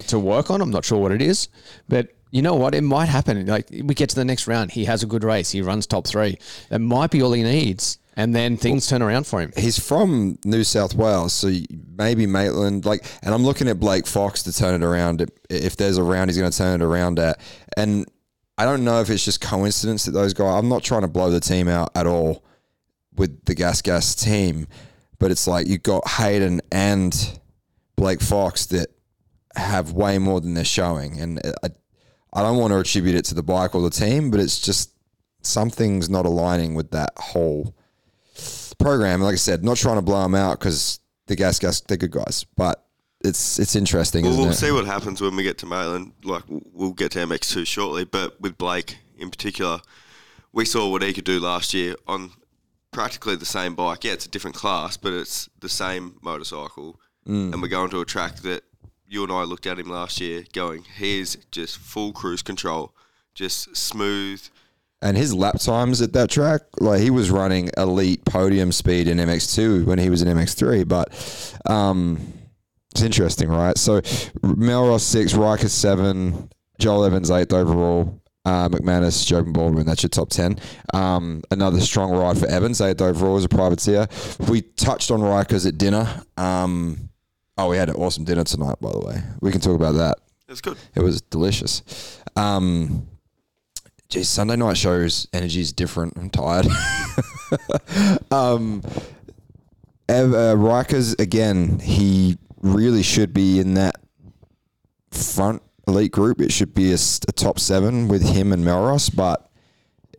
[0.07, 1.49] to work on, I'm not sure what it is,
[1.89, 2.75] but you know what?
[2.75, 3.45] It might happen.
[3.45, 6.05] Like we get to the next round, he has a good race, he runs top
[6.05, 6.37] three.
[6.67, 9.53] That might be all he needs, and then things turn around for him.
[9.55, 11.49] he's from New South Wales, so
[11.97, 12.85] maybe Maitland.
[12.85, 15.31] Like, and I'm looking at Blake Fox to turn it around.
[15.49, 17.39] If there's a round, he's going to turn it around at.
[17.77, 18.05] And
[18.57, 20.59] I don't know if it's just coincidence that those guys.
[20.59, 22.43] I'm not trying to blow the team out at all
[23.15, 24.67] with the Gas Gas team,
[25.19, 27.39] but it's like you got Hayden and
[27.95, 28.89] Blake Fox that
[29.55, 31.69] have way more than they're showing, and I,
[32.35, 34.91] I don't want to attribute it to the bike or the team, but it's just
[35.41, 37.73] something's not aligning with that whole
[38.79, 39.21] program.
[39.21, 42.11] Like I said, not trying to blow them out because the gas gas they're good
[42.11, 42.85] guys, but
[43.23, 44.55] it's it's interesting, Well, we'll it?
[44.55, 46.11] see what happens when we get to Maitland.
[46.23, 49.79] Like we'll get to MX2 shortly, but with Blake in particular,
[50.51, 52.31] we saw what he could do last year on
[52.91, 54.03] practically the same bike.
[54.03, 57.53] Yeah, it's a different class, but it's the same motorcycle, Mm.
[57.53, 58.63] and we're going to a track that
[59.07, 62.93] you and I looked at him last year, going, he's just full cruise control,
[63.33, 64.41] just smooth.
[65.01, 69.17] And his lap times at that track, like he was running elite podium speed in
[69.17, 72.19] MX2 when he was in MX3, but um,
[72.91, 73.77] it's interesting, right?
[73.77, 78.21] So Mellross six, Riker seven, Joel Evans eighth overall.
[78.45, 80.59] Uh, McManus, Joe Baldwin, that's your top 10.
[80.93, 84.07] Um, another strong ride for Evans, eighth overall as a privateer.
[84.47, 86.07] We touched on Rikers at dinner.
[86.37, 87.09] Um,
[87.57, 89.23] oh, we had an awesome dinner tonight, by the way.
[89.41, 90.17] We can talk about that.
[90.47, 90.77] It's good.
[90.93, 92.21] It was delicious.
[92.35, 93.07] Um,
[94.09, 96.17] geez, Sunday night shows energy is different.
[96.17, 96.67] I'm tired.
[98.31, 98.81] um,
[100.07, 101.79] Ev, uh, Rikers again.
[101.79, 103.95] He really should be in that
[105.11, 106.41] front elite group.
[106.41, 109.49] It should be a, a top seven with him and Mellross, but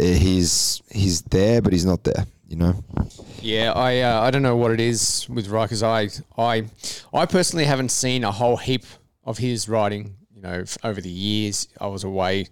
[0.00, 2.26] uh, he's he's there, but he's not there.
[2.48, 2.84] You know.
[3.42, 5.82] Yeah, I uh, I don't know what it is with Rikers.
[5.82, 6.66] I I
[7.12, 8.84] I personally haven't seen a whole heap
[9.24, 10.16] of his riding.
[10.34, 12.46] You know, f- over the years, I was away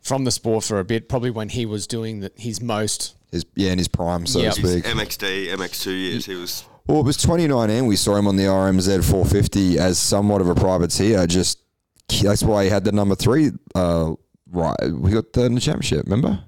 [0.00, 1.08] from the sport for a bit.
[1.08, 3.14] Probably when he was doing the, his most.
[3.30, 4.54] His, yeah, in his prime, so Yep.
[4.54, 4.82] to His.
[4.82, 7.86] MXD, MX2 years, he was Well, it was 2019.
[7.86, 11.26] We saw him on the RMZ 450 as somewhat of a privateer.
[11.26, 11.58] Just
[12.22, 13.52] that's why he had the number three.
[13.74, 14.14] Uh,
[14.50, 16.04] right, we got the, in the championship.
[16.04, 16.44] Remember?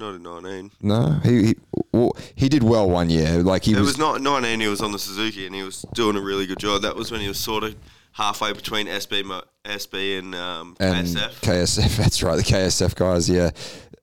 [0.00, 0.70] Not in 19.
[0.82, 1.56] No, he he,
[1.92, 3.42] well, he did well one year.
[3.42, 4.58] Like he It was, was not 19.
[4.60, 6.82] He was on the Suzuki and he was doing a really good job.
[6.82, 7.76] That was when he was sort of
[8.12, 11.30] halfway between SB, SB and, um, and KSF.
[11.40, 11.96] KSF.
[12.02, 13.28] That's right, the KSF guys.
[13.30, 13.50] Yeah.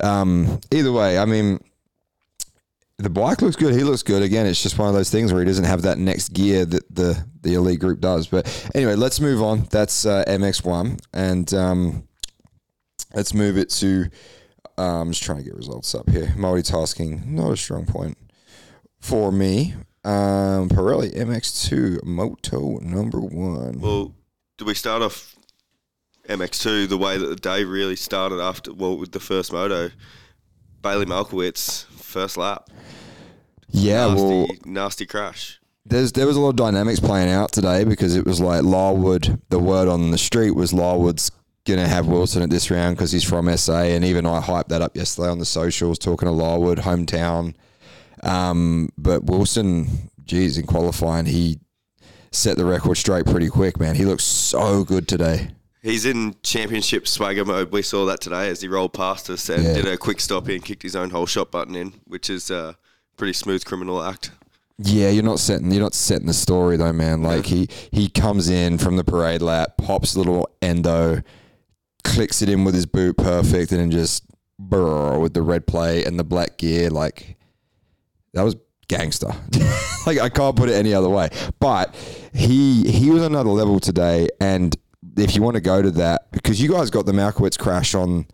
[0.01, 1.59] Um, either way, I mean,
[2.99, 3.73] the bike looks good.
[3.75, 4.23] He looks good.
[4.23, 6.95] Again, it's just one of those things where he doesn't have that next gear that
[6.95, 8.27] the the elite group does.
[8.27, 9.67] But anyway, let's move on.
[9.69, 12.07] That's uh, MX1, and um,
[13.13, 14.09] let's move it to.
[14.77, 16.33] Uh, I'm just trying to get results up here.
[16.37, 18.17] Multitasking, not a strong point
[18.99, 19.73] for me.
[20.03, 23.79] Um, Pirelli MX2 Moto number one.
[23.81, 24.13] Well,
[24.57, 25.35] do we start off
[26.29, 29.89] MX2 the way that the day really started after, well, with the first moto?
[30.81, 32.69] Bailey Malkiewicz, first lap.
[33.69, 35.59] yeah, nasty, well, nasty crash.
[35.85, 39.41] there's there was a lot of dynamics playing out today because it was like Larwood.
[39.49, 41.31] The word on the street was Larwood's
[41.67, 44.81] gonna have Wilson at this round because he's from SA, and even I hyped that
[44.81, 47.53] up yesterday on the socials, talking to Larwood hometown.
[48.23, 51.59] Um, but Wilson, geez, in qualifying, he
[52.31, 53.95] set the record straight pretty quick, man.
[53.95, 55.49] He looks so good today.
[55.83, 57.71] He's in championship swagger mode.
[57.71, 59.73] We saw that today as he rolled past us and Yeah.
[59.75, 62.75] did a quick stop in, kicked his own whole shot button in, which is a
[63.15, 64.31] pretty smooth criminal act.
[64.79, 67.23] Yeah, you're not setting you're not setting the story though, man.
[67.23, 71.21] Like he he comes in from the parade lap, pops a little endo,
[72.07, 74.23] clicks it in with his boot perfect, and then just
[74.59, 77.37] with the red play and the black gear, like
[78.33, 78.55] that was
[78.87, 79.27] gangster.
[80.05, 81.29] like I can't put it any other way.
[81.59, 81.95] But
[82.33, 84.75] he he was another level today, and
[85.17, 88.27] if you want to go to that, because you guys got the Malkiewicz crash on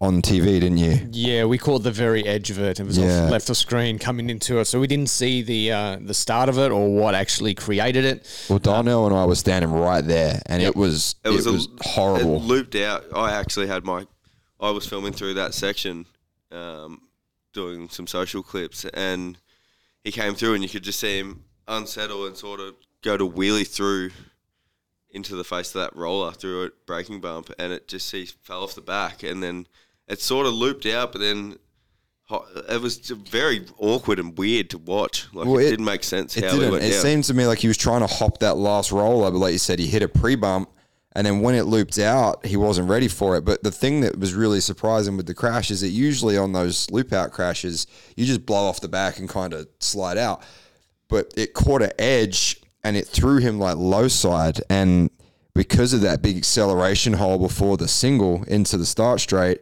[0.00, 1.08] on TV, didn't you?
[1.10, 2.78] Yeah, we caught the very edge of it.
[2.78, 3.24] It was Yeah.
[3.24, 6.48] off, left of screen coming into it, so we didn't see the uh, the start
[6.50, 8.26] of it or what actually created it.
[8.50, 12.36] Well, Darnell and I were standing right there, and it was it was, a- horrible.
[12.36, 13.04] It looped out.
[13.14, 14.06] I actually had my.
[14.60, 16.06] I was filming through that section,
[16.50, 17.02] um,
[17.52, 19.38] doing some social clips, and
[20.04, 23.28] he came through, and you could just see him unsettle and sort of go to
[23.28, 24.10] wheelie through
[25.10, 28.62] into the face of that roller through a braking bump, and it just he fell
[28.62, 29.66] off the back, and then
[30.08, 31.56] it sort of looped out, but then.
[32.68, 35.28] It was very awkward and weird to watch.
[35.32, 36.72] Like Well, it, it- didn't make sense It how didn't.
[36.72, 37.00] went It down.
[37.02, 39.58] seemed to me like he was trying to hop that last roller, but like you
[39.60, 40.68] said, he hit a pre bump,
[41.12, 43.44] and then when it looped out, he wasn't ready for it.
[43.44, 46.90] But the thing that was really surprising with the crash is that usually on those
[46.90, 50.42] loop out crashes, you just blow off the back and kind of slide out.
[51.08, 55.10] But it caught an edge and it threw him like low side, and
[55.54, 59.60] because of that big acceleration hole before the single into the start straight,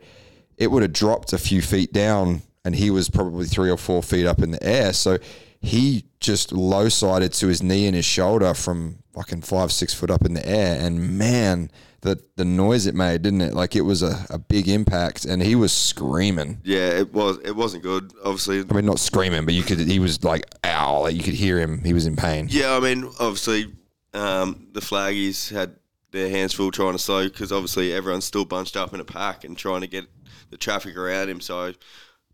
[0.56, 4.02] it would have dropped a few feet down and he was probably three or four
[4.02, 4.92] feet up in the air.
[4.92, 5.18] So
[5.60, 10.10] he just low sided to his knee and his shoulder from fucking five, six foot
[10.10, 10.78] up in the air.
[10.80, 13.54] And man, the, the noise it made, didn't it?
[13.54, 16.60] Like it was a, a big impact and he was screaming.
[16.64, 17.38] yeah, it was.
[17.44, 18.12] It wasn't good.
[18.24, 21.34] Obviously, I mean, not screaming, but you could, he was like, ow, like you could
[21.34, 21.82] hear him.
[21.84, 22.48] He was in pain.
[22.50, 23.72] Yeah, I mean, obviously,
[24.12, 25.76] um, the flaggies had
[26.12, 29.44] their hands full trying to slow because obviously everyone's still bunched up in a pack
[29.44, 30.06] and trying to get
[30.54, 31.40] the traffic around him.
[31.40, 31.72] So,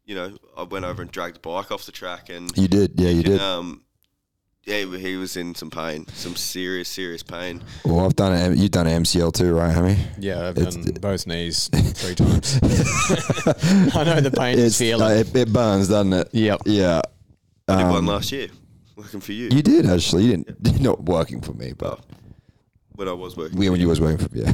[0.04, 3.00] you know, I went over and dragged the bike off the track and, You did.
[3.00, 3.40] Yeah, you did.
[3.40, 3.82] um,
[4.66, 7.62] yeah, he was in some pain, some serious, serious pain.
[7.82, 8.58] Well, I've done it.
[8.58, 9.96] You've done an MCL too, right, Hammy?
[10.18, 12.58] Yeah, I've It's- done both knees three times.
[13.96, 15.02] I know the pain is It's, feeling.
[15.02, 16.28] uh, it, it burns, doesn't it?
[16.32, 16.60] Yep.
[16.66, 17.00] Yeah.
[17.68, 18.48] I did Um, one last year,
[18.96, 20.24] working for you, You did actually.
[20.24, 20.80] You didn't.
[20.82, 22.00] Not working for me, but
[22.96, 23.56] when I was working.
[23.58, 24.52] we when you was working for yeah.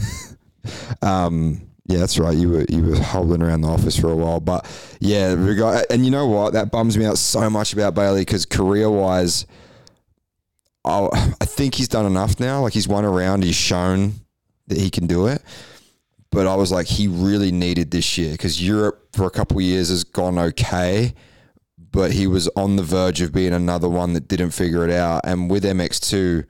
[1.03, 1.63] um.
[1.89, 2.37] Yeah, that's right.
[2.37, 4.67] You were you were hobbling around the office for a while, but
[5.01, 6.53] yeah, reg- and you know what?
[6.53, 9.47] That bums me out so much about Bailey because career wise,
[10.85, 11.09] I
[11.41, 12.63] I think he's done enough now.
[12.63, 14.15] Like he's won around, he's shown
[14.67, 15.43] that he can do it.
[16.33, 19.63] But I was like, he really needed this year because Europe for a couple of
[19.63, 21.15] years has gone okay,
[21.93, 25.21] but he was on the verge of being another one that didn't figure it out.
[25.25, 26.45] And with MX2,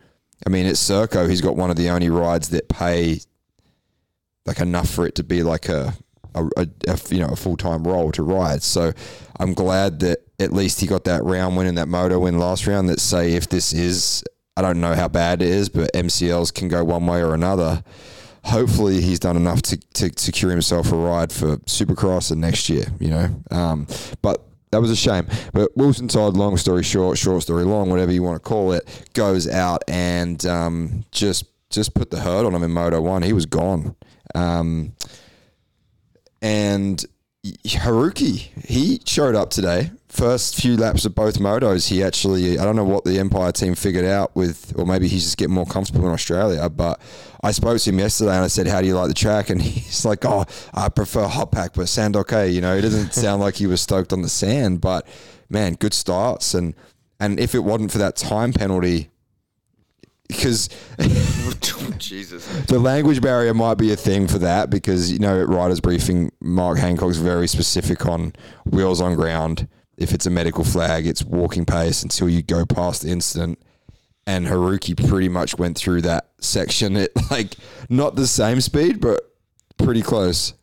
[0.46, 3.20] I mean, at Serco, he's got one of the only rides that pay
[4.46, 5.94] like enough for it to be like a,
[6.34, 8.62] a, a, a you know a full time role to ride.
[8.62, 8.92] So
[9.38, 12.66] I'm glad that at least he got that round win and that moto win last
[12.66, 12.88] round.
[12.88, 14.22] That say if this is,
[14.56, 17.82] I don't know how bad it is, but MCLs can go one way or another.
[18.44, 22.86] Hopefully he's done enough to, to secure himself a ride for Supercross and next year.
[23.00, 23.88] You know, um,
[24.22, 25.26] but that was a shame.
[25.52, 29.08] But Wilson Todd, long story short, short story long, whatever you want to call it,
[29.14, 33.22] goes out and um, just just put the hurt on him in Moto One.
[33.22, 33.96] He was gone.
[34.36, 34.92] Um,
[36.42, 37.04] and
[37.44, 39.90] Haruki, he showed up today.
[40.08, 43.74] First few laps of both motos, he actually, I don't know what the Empire team
[43.74, 46.68] figured out with, or maybe he's just getting more comfortable in Australia.
[46.68, 47.00] But
[47.42, 49.50] I spoke to him yesterday and I said, How do you like the track?
[49.50, 50.44] And he's like, Oh,
[50.74, 52.48] I prefer hot pack, but sand okay.
[52.48, 55.06] You know, it doesn't sound like he was stoked on the sand, but
[55.48, 56.54] man, good starts.
[56.54, 56.74] And,
[57.20, 59.10] and if it wasn't for that time penalty,
[60.28, 60.68] because
[61.98, 62.46] Jesus.
[62.66, 66.30] the language barrier might be a thing for that because you know at writers briefing
[66.40, 68.32] mark hancock's very specific on
[68.64, 69.68] wheels on ground.
[69.96, 73.60] If it's a medical flag it's walking pace until you go past the incident.
[74.28, 76.96] And haruki pretty much went through that section.
[76.96, 77.54] At like
[77.88, 79.20] not the same speed but
[79.78, 80.54] pretty close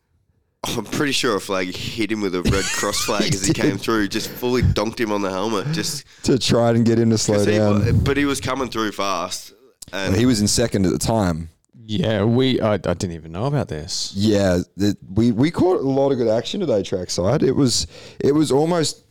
[0.65, 3.54] I'm pretty sure a flag hit him with a red cross flag He as he
[3.54, 3.62] did.
[3.62, 5.67] came through, just fully donked him on the helmet.
[5.73, 8.39] Just to try and get him to slow 'cause he down wa- but he was
[8.39, 9.54] coming through fast.
[9.91, 11.49] And he was in second at the time
[11.86, 12.60] Yeah, we.
[12.62, 14.13] I, I didn't even know about this.
[14.15, 17.43] Yeah, the, we we caught a lot of good action today trackside.
[17.43, 17.86] It was
[18.19, 19.02] it was almost.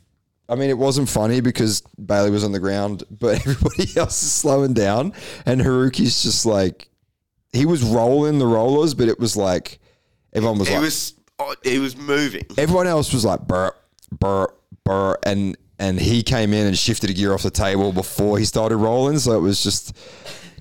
[0.48, 4.32] I mean, it wasn't funny because Bailey was on the ground, but everybody else is
[4.32, 5.12] slowing down,
[5.46, 6.88] and Haruki's just like
[7.52, 9.78] he was rolling the rollers, but it was like
[10.32, 11.14] everyone was he like was
[11.50, 12.44] oh, he was moving.
[12.58, 13.72] everyone else was like burr
[14.10, 14.48] burr
[14.84, 18.44] burr, and and he came in and shifted a gear off the table before he
[18.44, 19.96] started rolling, so it was just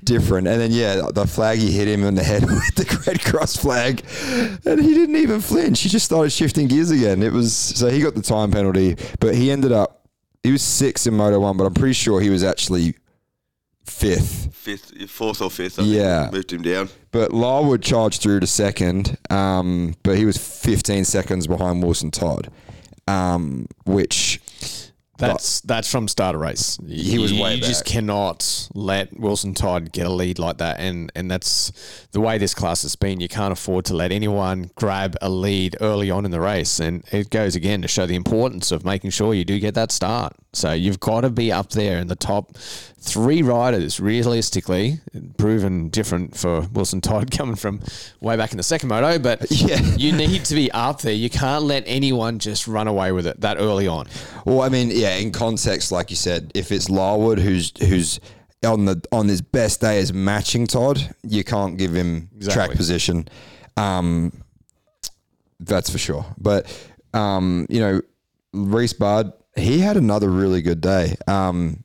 [0.03, 0.47] different.
[0.47, 3.55] And then yeah, the flag he hit him in the head with the red cross
[3.55, 4.03] flag,
[4.65, 5.81] and he didn't even flinch.
[5.81, 7.21] He just started shifting gears again.
[7.21, 10.07] It was so he got the time penalty, but he ended up
[10.43, 12.95] he was six in Moto One, but I'm pretty sure he was actually
[13.85, 14.49] fifth.
[14.53, 15.79] fifth, fourth or fifth.
[15.79, 16.21] I Yeah.
[16.23, 16.89] think, moved him down.
[17.11, 22.49] But Larwood charged through to second, um, but he was 15 seconds behind Wilson Todd,
[23.07, 24.39] um, which
[25.27, 26.77] That's that's from start of race.
[26.87, 30.79] He was you, way You just cannot let Wilson Todd get a lead like that,
[30.79, 31.71] and and that's
[32.11, 33.19] the way this class has been.
[33.19, 37.03] You can't afford to let anyone grab a lead early on in the race, and
[37.11, 40.33] it goes again to show the importance of making sure you do get that start.
[40.53, 44.99] So you've got to be up there in the top three riders, realistically,
[45.37, 47.79] proven different for Wilson Todd coming from
[48.19, 49.79] way back in the second moto, but Yeah.
[49.95, 51.13] you need to be up there.
[51.13, 54.07] You can't let anyone just run away with it that early on.
[54.45, 58.19] Well, I mean, yeah, in context, like you said, if it's Larwood who's who's
[58.65, 63.27] on the on his best day is matching Todd, you can't give him track position.
[63.77, 64.31] Um,
[65.59, 66.25] that's for sure.
[66.37, 66.71] But
[67.13, 68.01] um, you know,
[68.53, 71.15] Reese Budd, he had another really good day.
[71.27, 71.83] Um,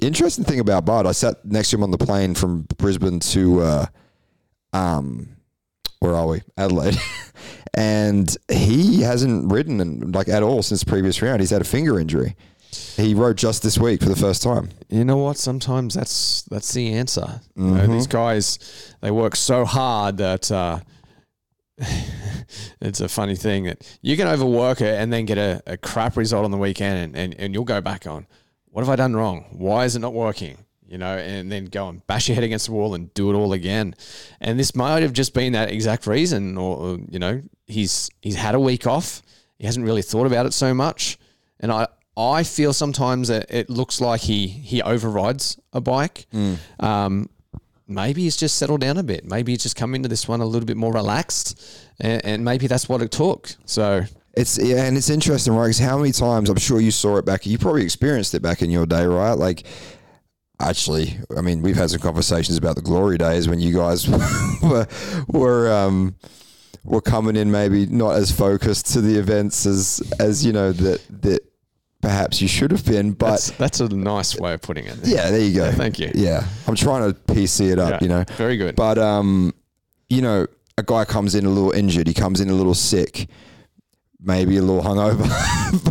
[0.00, 3.60] interesting thing about Budd, I sat next to him on the plane from Brisbane to
[3.60, 3.86] uh,
[4.72, 5.36] um,
[6.00, 6.42] where are we?
[6.56, 6.96] Adelaide.
[7.74, 11.40] and he hasn't ridden in, like at all since the previous round.
[11.40, 12.36] He's had a finger injury.
[12.96, 14.70] He rode just this week for the first time.
[14.88, 15.36] You know what?
[15.36, 17.40] Sometimes that's that's the answer.
[17.56, 20.80] You know, these guys, they work so hard that uh,
[22.80, 26.16] it's a funny thing that you can overwork it and then get a, a crap
[26.16, 28.26] result on the weekend, and, and, and you'll go back on,
[28.66, 29.46] what have I done wrong?
[29.50, 30.58] Why is it not working?
[30.86, 33.34] You know, and then go and bash your head against the wall and do it
[33.34, 33.94] all again.
[34.40, 38.34] And this might have just been that exact reason, or, or you know, he's he's
[38.34, 39.22] had a week off.
[39.58, 41.16] He hasn't really thought about it so much,
[41.60, 41.86] and I
[42.16, 46.26] I feel sometimes that it looks like he he overrides a bike.
[46.80, 47.30] Um,
[47.86, 49.24] maybe he's just settled down a bit.
[49.24, 51.60] Maybe he's just come into this one a little bit more relaxed,
[52.00, 53.54] and, and maybe that's what it took.
[53.64, 54.04] So
[54.34, 55.66] It's yeah, and it's interesting, right?
[55.66, 57.46] Because how many times I'm sure you saw it back.
[57.46, 59.32] You probably experienced it back in your day, right?
[59.32, 59.64] Like,
[60.60, 64.08] actually, I mean, we've had some conversations about the glory days when you guys
[64.62, 64.86] were
[65.28, 66.14] were um,
[66.84, 71.00] were coming in maybe not as focused to the events as as you know that
[71.22, 71.40] that
[72.00, 73.30] perhaps you should have been, but.
[73.30, 74.98] that's that's a nice way of putting it.
[75.04, 75.64] yeah, there you go.
[75.66, 76.10] Yeah, thank you.
[76.14, 78.24] Yeah, I'm trying to PC it up, Yeah, you know.
[78.36, 78.76] very good.
[78.76, 79.52] But um,
[80.08, 80.46] you know,
[80.78, 82.06] a guy comes in a little injured.
[82.06, 83.28] He comes in a little sick,
[84.20, 85.28] maybe a little hungover,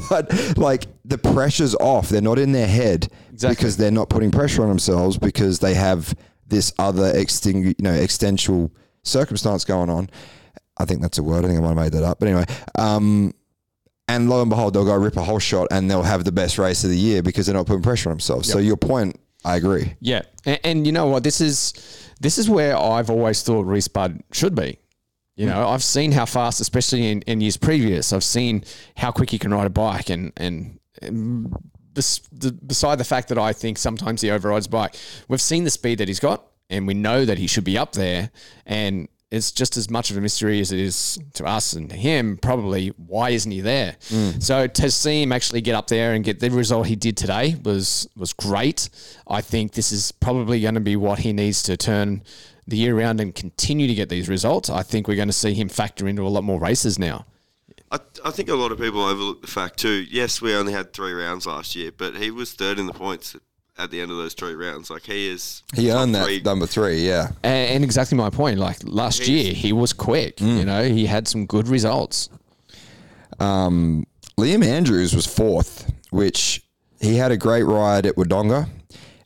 [0.09, 2.09] but like the pressure's off.
[2.09, 3.55] They're not in their head Exactly.
[3.55, 6.13] because they're not putting pressure on themselves because they have
[6.47, 8.71] this other extingu- you know, extensional
[9.03, 10.09] circumstance going on.
[10.77, 11.45] I think that's a word.
[11.45, 12.19] I think I might have made that up.
[12.19, 12.45] But anyway,
[12.75, 13.33] um,
[14.09, 16.57] and lo and behold, they'll go rip a whole shot and they'll have the best
[16.57, 18.51] race of the year because they're not putting pressure on themselves.
[18.51, 19.95] So your point, I agree.
[20.01, 21.23] Yeah, and, and you know what?
[21.23, 21.73] This is
[22.19, 24.79] this is where I've always thought Reese Budd should be.
[25.35, 25.53] You hmm.
[25.53, 28.65] know, I've seen how fast, especially in, in years previous, I've seen
[28.97, 30.79] how quick he can ride a bike, and and.
[31.01, 31.53] and
[31.93, 34.95] bes- the- beside the fact that I think sometimes he overrides bike,
[35.27, 37.93] we've seen the speed that he's got, and we know that he should be up
[37.93, 38.31] there.
[38.65, 41.95] And it's just as much of a mystery as it is to us and to
[41.95, 42.37] him.
[42.37, 43.95] Probably why isn't he there?
[44.09, 44.41] Mm.
[44.41, 47.55] So to see him actually get up there and get the result he did today
[47.63, 48.89] was was great.
[49.27, 52.23] I think this is probably going to be what he needs to turn
[52.67, 54.69] the year around and continue to get these results.
[54.69, 57.25] I think we're going to see him factor into a lot more races now.
[57.91, 60.05] I, I think a lot of people overlook the fact too.
[60.09, 63.35] Yes, we only had three rounds last year, but he was third in the points
[63.79, 64.89] at the end of those three rounds.
[64.89, 65.63] Like he is.
[65.73, 66.41] He earned that three.
[66.41, 67.29] number three, yeah.
[67.43, 68.59] And, and exactly my point.
[68.59, 70.39] Like last year, he was quick.
[70.41, 72.29] You know, he had some good results.
[73.39, 74.05] Um,
[74.37, 76.61] Liam Andrews was fourth, which
[76.99, 78.67] he had a great ride at Wodonga,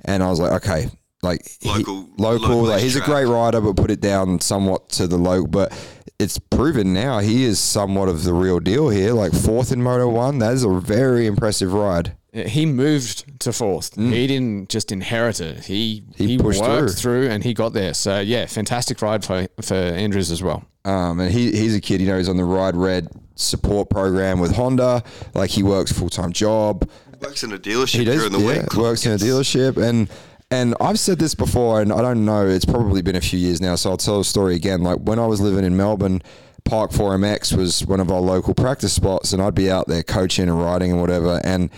[0.05, 0.89] and I was like, okay,
[1.23, 5.07] like Local- local, local like he's a great rider, but put it down somewhat to
[5.07, 5.45] the low.
[5.47, 5.71] But
[6.19, 9.13] it's proven now he is somewhat of the real deal here.
[9.13, 12.15] Like fourth in Moto One, that is a very impressive ride.
[12.33, 13.95] He moved to fourth.
[13.95, 15.65] He didn't just inherit it.
[15.65, 17.23] He He he, pushed worked through.
[17.25, 17.29] through.
[17.29, 17.93] and he got there.
[17.93, 20.63] So yeah, fantastic ride for for Andrews as well.
[20.85, 24.39] Um, and he, he's a kid, you know, he's on the Ride Red support program
[24.39, 25.03] with Honda.
[25.33, 26.89] Like he works full time job.
[27.21, 28.73] Works in a dealership He does, during the yeah, week.
[28.73, 30.09] works in a dealership, and
[30.51, 33.61] and I've said this before, and I don't know, it's probably been a few years
[33.61, 34.81] now, so I'll tell the story again.
[34.83, 36.21] Like when I was living in Melbourne,
[36.65, 40.49] Park 4MX was one of our local practice spots, and I'd be out there coaching
[40.49, 41.69] and riding and whatever, and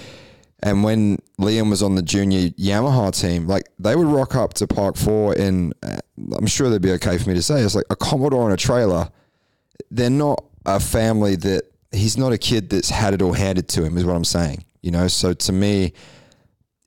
[0.65, 4.65] and when Liam was on the junior Yamaha team, like they would rock up to
[4.65, 5.97] Park Four in, uh,
[6.35, 8.57] I'm sure they'd be okay for me to say, it's like a Commodore and a
[8.57, 9.11] trailer.
[9.91, 13.83] They're not a family that he's not a kid that's had it all handed to
[13.83, 14.65] him, is what I'm saying.
[14.81, 15.93] You know, so to me,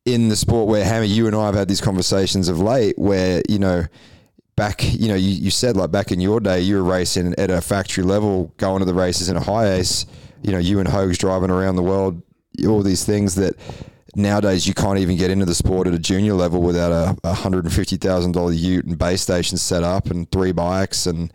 [0.05, 3.43] in the sport where Hammer, you and I have had these conversations of late, where
[3.49, 3.85] you know,
[4.57, 7.49] back, you know, you, you said like back in your day, you were racing at
[7.49, 10.07] a factory level, going to the races in a HiAce.
[10.43, 12.22] You know, you and Hogs driving around the world,
[12.67, 13.55] all these things that
[14.17, 17.65] nowadays you can't even get into the sport at a junior level without a, hundred
[17.65, 21.33] and fifty thousand dollar ute and base station set up and three bikes and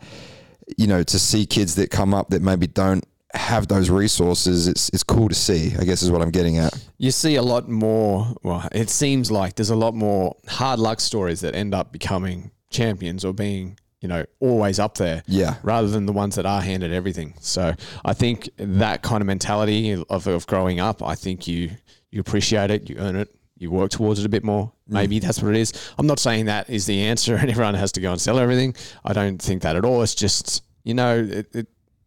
[0.76, 4.88] you know to see kids that come up that maybe don't have those resources it's
[4.90, 7.68] it's cool to see I guess is what I'm getting at You see a lot
[7.68, 8.34] more.
[8.42, 12.50] Well, it seems like there's a lot more hard luck stories that end up becoming
[12.70, 15.22] champions or being, you know, always up there.
[15.26, 15.54] Yeah.
[15.62, 17.32] Rather than the ones that are handed everything.
[17.40, 17.72] So
[18.04, 21.70] I think that kind of mentality of, of growing up, I think you
[22.10, 24.70] you appreciate it, you earn it, you work towards it a bit more.
[24.86, 25.72] Maybe that's what it is.
[25.96, 28.74] I'm not saying that is the answer and everyone has to go and sell everything.
[29.06, 30.02] I don't think that at all.
[30.02, 31.66] It's just you know, it, it,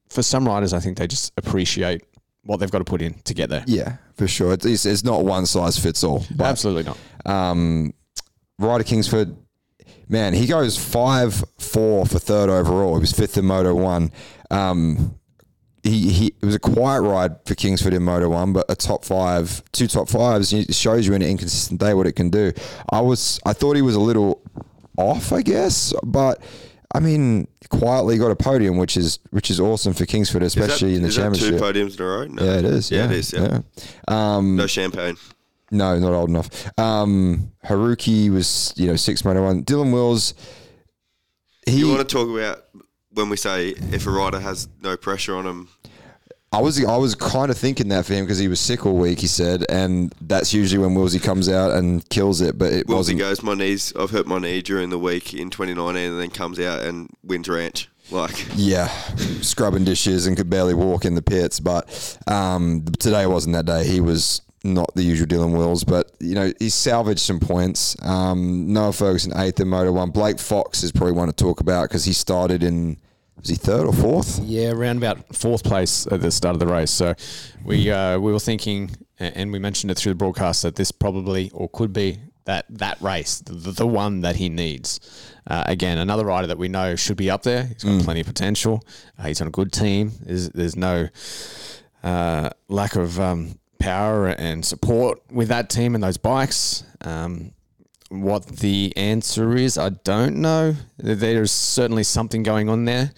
[0.09, 2.03] for some riders, I think they just appreciate
[2.43, 3.63] what they've got to put in to get there.
[3.65, 6.97] yeah for sure it's, it's, it's not one size fits all but Absolutely not.
[7.25, 7.93] um,
[8.59, 9.35] Ryder Kingsford,
[10.09, 12.95] man, he goes five four for third overall.
[12.95, 14.11] He was fifth in Moto One.
[14.51, 15.19] Um,
[15.83, 19.05] he, he it was a quiet ride for Kingsford in Moto One, but a top
[19.05, 20.51] five, two top fives.
[20.53, 22.51] It shows you in an inconsistent day what it can do.
[22.91, 24.41] I was I thought he was a little
[24.97, 26.41] off, I guess, but.
[26.95, 30.63] I mean, quietly got a podium, which is which is awesome for Kingsford, Is that-
[30.63, 31.57] especially in the championship.
[31.59, 32.23] two podiums in a row?
[32.27, 32.41] No.
[32.43, 32.89] yeah, it is.
[32.89, 33.33] Yeah, Yeah, it is.
[33.33, 33.59] Yeah.
[34.07, 35.17] Um, No champagne.
[35.71, 36.49] No, not old enough.
[36.79, 39.35] Um, Haruki was, you know, six one.
[39.63, 40.33] Dylan Wills,
[41.65, 41.79] he.
[41.79, 42.63] You want to talk about
[43.11, 45.69] when we say if a rider has no pressure on him?
[46.53, 48.95] I was, I was kind of thinking that for him because he was sick all
[48.95, 49.19] week.
[49.19, 52.57] He said, and that's usually when Willsy comes out and kills it.
[52.57, 53.19] But it Wilsey wasn't.
[53.19, 53.93] goes, my knees.
[53.99, 57.49] I've hurt my knee during the week in 2019, and then comes out and wins
[57.49, 57.89] ranch.
[58.09, 58.87] Like Yeah,
[59.41, 61.59] scrubbing dishes and could barely walk in the pits.
[61.59, 63.85] But um, today wasn't that day.
[63.85, 64.41] He was
[64.73, 67.95] not the usual Dylan Wills, but you know he salvaged some points.
[68.03, 70.11] Um, Noah Ferguson eighth in Moto One.
[70.11, 72.97] Blake Fox is probably one to talk about because he started in
[73.37, 74.39] was he third or fourth?
[74.39, 76.91] Yeah, around about fourth place at the start of the race.
[76.91, 77.13] So
[77.63, 81.51] we uh, we were thinking, and we mentioned it through the broadcast that this probably
[81.53, 84.99] or could be that that race, the, the one that he needs.
[85.45, 87.65] Uh, again, another rider that we know should be up there.
[87.65, 88.83] He's got plenty of potential.
[89.19, 90.11] Uh, he's on a good team.
[90.21, 91.09] There's there's no
[92.03, 93.59] uh, lack of um,
[93.91, 96.83] power and support with that team and those bikes.
[97.01, 97.53] Um,
[98.09, 100.75] what the answer is, I don't know.
[100.97, 103.11] There's certainly something going on there.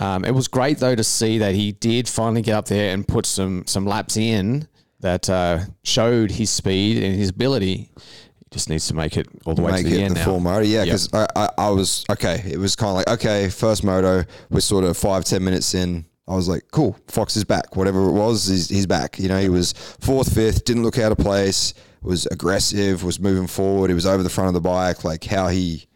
[0.00, 3.06] Um, it was great though to see that he did finally get up there and
[3.06, 4.66] put some some laps in
[5.00, 7.90] that uh, showed his speed and his ability.
[7.96, 10.20] He just needs to make it all the way make to the it end the
[10.20, 10.24] now.
[10.24, 10.64] full moto.
[10.64, 10.86] Yeah, Yep.
[10.86, 12.42] because I, I, I was okay.
[12.44, 14.24] It was kind of like okay, first moto.
[14.50, 16.06] We're sort of five ten minutes in.
[16.26, 17.76] I was like, cool, Fox is back.
[17.76, 19.18] Whatever it was, he's, he's back.
[19.18, 21.74] You know, he was fourth, fifth, didn't look out of place.
[22.02, 23.02] Was aggressive.
[23.02, 23.88] Was moving forward.
[23.88, 25.86] He was over the front of the bike, like how he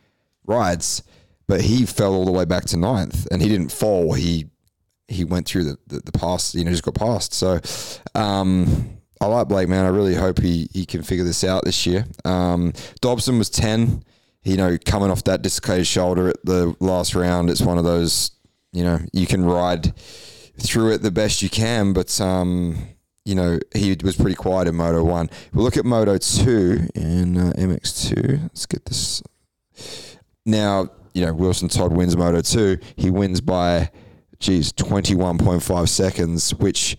[0.46, 1.02] rides.
[1.46, 4.14] But he fell all the way back to ninth, and he didn't fall.
[4.14, 4.46] He
[5.08, 7.32] he went through the, the, the pass, you know, just got past.
[7.32, 7.60] So
[8.14, 9.86] um, I like Blake, man.
[9.86, 12.04] I really hope he, he can figure this out this year.
[12.24, 14.04] Um, Dobson was 10.
[14.44, 18.30] You know, coming off that dislocated shoulder at the last round, it's one of those,
[18.72, 19.94] you know, you can ride
[20.60, 22.76] through it the best you can, but, um,
[23.24, 25.30] you know, he was pretty quiet in Moto 1.
[25.52, 28.42] We'll look at Moto 2 in uh, MX2.
[28.42, 29.22] Let's get this.
[30.46, 32.78] Now, you know, Wilson Todd wins Moto 2.
[32.96, 33.90] He wins by,
[34.40, 36.96] geez, 21.5 seconds, which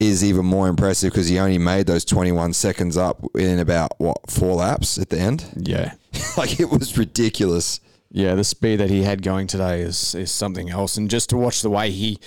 [0.00, 4.18] is even more impressive because he only made those 21 seconds up in about, what,
[4.28, 5.44] four laps at the end?
[5.56, 5.94] Yeah.
[6.36, 7.80] like, it was ridiculous.
[8.14, 11.36] Yeah, the speed that he had going today is is something else, and just to
[11.36, 12.18] watch the way he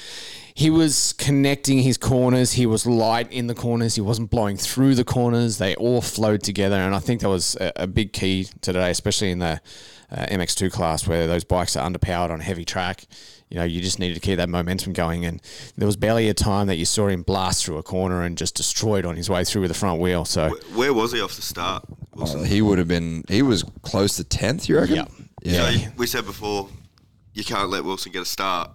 [0.55, 4.95] he was connecting his corners, he was light in the corners, he wasn't blowing through
[4.95, 5.59] the corners.
[5.59, 9.29] They all flowed together, and I think that was a, a big key today, especially
[9.29, 9.61] in the
[10.09, 13.05] uh, MX2 class where those bikes are underpowered on heavy track.
[13.49, 15.39] You know, you just needed to keep that momentum going, and
[15.77, 18.55] there was barely a time that you saw him blast through a corner and just
[18.55, 20.25] destroyed on his way through with the front wheel.
[20.25, 20.49] So.
[20.73, 21.86] where was he off the start?
[22.17, 24.95] Uh, he would have been, he was close to 10th, you reckon?
[24.95, 25.05] Yeah.
[25.45, 25.71] Yeah.
[25.71, 26.69] So we said before,
[27.33, 28.71] you can't let Wilson get a start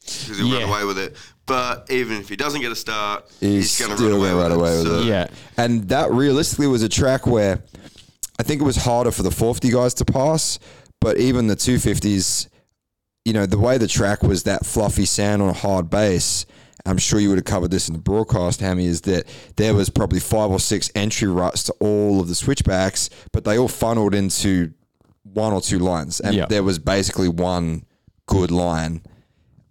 [0.00, 0.60] because he'll Yeah.
[0.60, 1.16] run away with it.
[1.46, 4.30] But even if he doesn't get a start, He's, he's, going to still run away,
[4.30, 5.06] going to run away with So it.
[5.06, 5.26] Yeah.
[5.56, 7.62] And that realistically was a track where
[8.38, 10.58] I think it was harder for the 450 guys to pass,
[11.00, 12.48] but even the 250s,
[13.24, 16.46] you know, the way the track was that fluffy sand on a hard base.
[16.86, 19.88] I'm sure you would have covered this in the broadcast, Hammy, is that there was
[19.88, 24.14] probably five or six entry ruts to all of the switchbacks, but they all funneled
[24.14, 24.72] into
[25.24, 26.20] one or two lines.
[26.20, 26.46] And Yeah.
[26.48, 27.84] there was basically one
[28.26, 29.02] good line.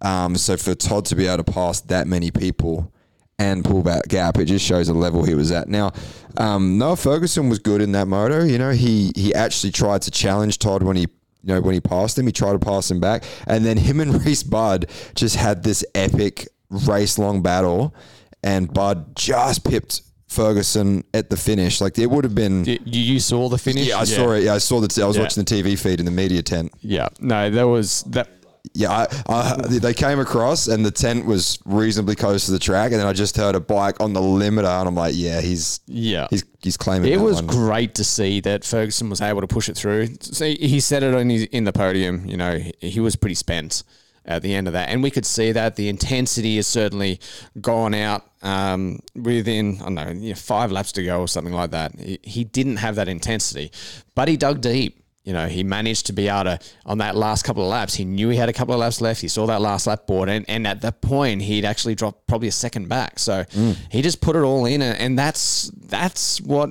[0.00, 2.92] Um, so for Todd to be able to pass that many people
[3.38, 5.68] and pull that gap, it just shows the level he was at.
[5.68, 5.92] Now,
[6.36, 8.44] um, Noah Ferguson was good in that moto.
[8.44, 11.02] You know, he he actually tried to challenge Todd when he
[11.42, 12.26] you know when he passed him.
[12.26, 15.84] He tried to pass him back, and then him and Reese Budd just had this
[15.94, 17.94] epic race long battle,
[18.42, 20.02] and Budd just pipped
[20.34, 21.80] Ferguson at the finish.
[21.80, 22.64] Like it would have been.
[22.64, 23.86] You, you saw the finish?
[23.86, 24.42] Yeah, I saw it.
[24.44, 24.98] Yeah, I saw that.
[24.98, 25.22] I was Yeah.
[25.22, 26.72] watching the TV feed in the media tent.
[26.80, 27.08] Yeah.
[27.20, 28.28] No, there was that.
[28.72, 32.90] Yeah, I, I, they came across and the tent was reasonably close to the track,
[32.92, 35.80] and then I just heard a bike on the limiter, and I'm like, yeah, he's
[35.86, 36.26] Yeah.
[36.30, 37.12] he's he's claiming.
[37.12, 37.46] It that was one.
[37.46, 40.08] great to see that Ferguson was able to push it through.
[40.22, 42.26] So he said it on his, in the podium.
[42.26, 43.84] You know, he was pretty spent
[44.26, 47.20] at the end of that, and we could see that the intensity has certainly
[47.60, 51.54] gone out um, within I don't know you know, five laps to go or something
[51.54, 51.94] like that.
[51.98, 53.70] He, he didn't have that intensity,
[54.14, 55.00] but he dug deep.
[55.24, 58.04] You know, he managed to be able to, on that last couple of laps, he
[58.04, 59.22] knew he had a couple of laps left.
[59.22, 62.48] He saw that last lap board, and, and at that point, he'd actually dropped probably
[62.48, 63.18] a second back.
[63.18, 63.44] So
[63.90, 66.68] he just put it all in, and, and that's that's what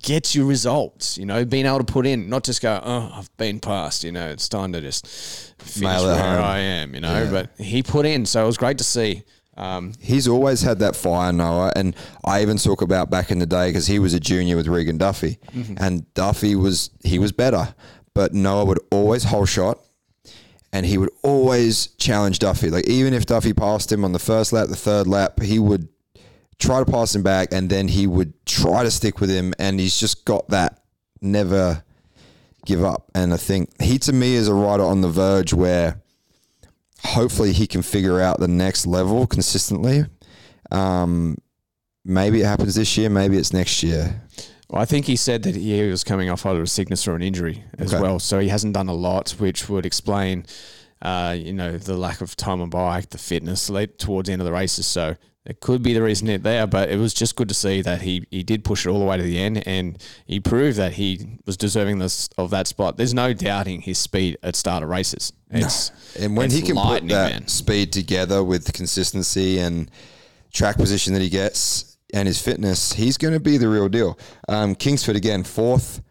[0.00, 1.18] gets you results.
[1.18, 4.12] You know, being able to put in, not just go, oh, I've been passed, You
[4.12, 5.06] know, it's time to just
[5.58, 6.44] finish Nail it where home.
[6.44, 6.94] I am.
[6.94, 9.22] You know, but he put in, so it was great to see.
[9.56, 13.46] Um, He's always had that fire, Noah, and I even talk about back in the
[13.46, 15.38] day because he was a junior with Regan Duffy,
[15.76, 17.74] and Duffy was he was better,
[18.14, 19.78] but Noah would always whole shot,
[20.72, 22.70] and he would always challenge Duffy.
[22.70, 25.86] Like even if Duffy passed him on the first lap, the third lap, he would
[26.62, 29.80] try to pass him back, and then he would try to stick with him, and
[29.80, 30.80] he's just got that
[31.20, 31.82] never
[32.66, 33.10] give up.
[33.14, 36.00] And I think he to me is a rider on the verge where
[37.04, 40.04] hopefully he can figure out the next level consistently.
[40.70, 41.36] Um,
[42.04, 44.22] maybe it happens this year, maybe it's next year.
[44.70, 47.22] well, I think he said that he was coming off either a sickness or an
[47.22, 48.00] injury as Okay.
[48.02, 50.46] well, so he hasn't done a lot, which would explain,
[51.02, 54.40] uh, you know, the lack of time on bike, the fitness late towards the end
[54.40, 54.86] of the races.
[54.86, 57.82] So it could be the reason it there, but it was just good to see
[57.82, 60.76] that he, he did push it all the way to the end, and he proved
[60.78, 62.96] that he was deserving this of that spot.
[62.96, 65.32] There's no doubting his speed at start of races.
[65.50, 67.48] It's And when he can put that man.
[67.48, 69.90] speed together with consistency and
[70.52, 74.18] track position that he gets and his fitness, he's going to be the real deal.
[74.48, 76.02] Um, Kingsford again, fourth.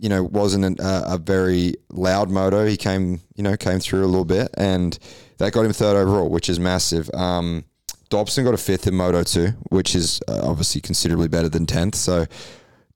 [0.00, 2.64] You know, wasn't an, uh, a very loud moto.
[2.66, 4.96] He came, you know, came through a little bit, and
[5.38, 7.10] that got him third overall, which is massive.
[7.14, 7.64] Um,
[8.08, 11.94] Dobson got a fifth in Moto 2, which is uh, obviously considerably better than 10th.
[11.94, 12.26] So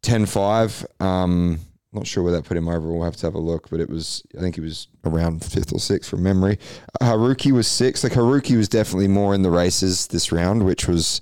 [0.03, 0.87] 10 5.
[1.01, 1.61] Um,
[1.93, 2.97] not sure where that put him overall.
[2.99, 5.73] We'll have to have a look, but it was, I think he was around fifth
[5.73, 6.59] or sixth from memory.
[7.01, 8.03] Uh, Haruki was sixth.
[8.03, 11.21] Like Haruki was definitely more in the races this round, which was,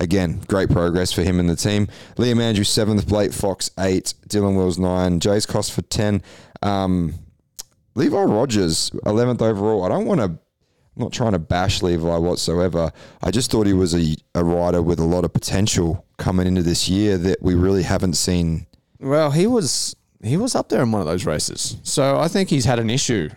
[0.00, 1.88] again, great progress for him and the team.
[2.16, 3.08] Liam Andrews, seventh.
[3.08, 4.12] Blake Fox, eight.
[4.28, 5.20] Dylan Wills, nine.
[5.20, 6.22] Jayce Cosford 10.
[6.62, 7.14] Um,
[7.94, 9.84] Levi Rogers, 11th overall.
[9.84, 10.38] I don't want to,
[10.96, 12.92] I'm not trying to bash Levi whatsoever.
[13.22, 16.62] I just thought he was a, a rider with a lot of potential coming into
[16.62, 18.66] this year that we really haven't seen.
[19.00, 22.48] Well, he was he was up there in one of those races, so I think
[22.48, 23.28] he's had an issue.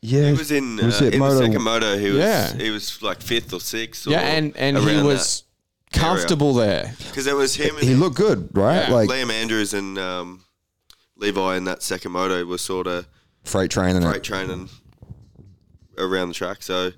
[0.00, 1.98] Yeah, He was in, uh, Was it in Moto- the second moto.
[1.98, 2.54] He was Yeah.
[2.54, 4.06] he was like fifth or sixth.
[4.06, 5.42] Or Yeah, and and he was
[5.92, 6.94] comfortable there.
[7.08, 7.74] because it was him.
[7.76, 8.88] And He looked good, right?
[8.88, 8.94] Yeah.
[8.94, 10.44] like Liam Andrews and um,
[11.16, 13.08] Levi in that second moto was sort of
[13.44, 14.68] freight train and freight training
[15.98, 16.62] around the track.
[16.62, 16.92] So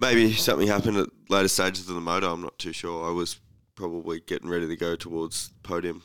[0.00, 2.32] maybe something happened at later stages of the moto.
[2.32, 3.08] I'm not too sure.
[3.08, 3.38] I was
[3.74, 6.02] probably getting ready to go towards podium.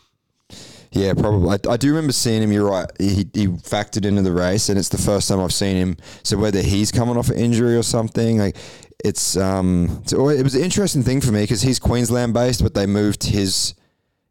[0.92, 1.50] Yeah, probably.
[1.68, 2.52] I, I do remember seeing him.
[2.52, 2.90] You're right.
[3.00, 5.98] He, he factored into the race, and it's the first time I've seen him.
[6.24, 8.58] So whether he's coming off an injury or something, like
[9.04, 12.74] it's um, it's it was an interesting thing for me because he's Queensland based, but
[12.74, 13.76] they moved his.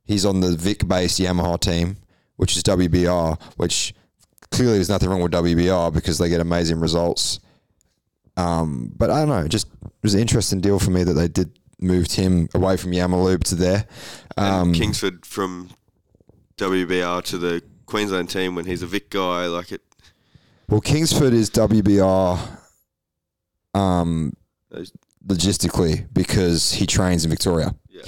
[0.05, 1.99] He's on the Vic based Yamaha team,
[2.37, 3.95] which is WBR, which
[4.51, 7.39] clearly there's nothing wrong with WBR because they get amazing results.
[8.39, 9.49] Um, but I don't know.
[9.49, 12.93] Just it was an interesting deal for me that they did moved him away from
[12.93, 13.87] Yamalube to there.
[14.37, 15.71] Um, Kingsford from
[16.57, 19.83] WBR to the Queensland team when he's a Vic guy, like it.
[20.69, 22.39] Well, Kingsford is WBR
[23.75, 24.35] um,
[25.27, 27.75] logistically because he trains in Victoria.
[27.89, 28.03] Yeah.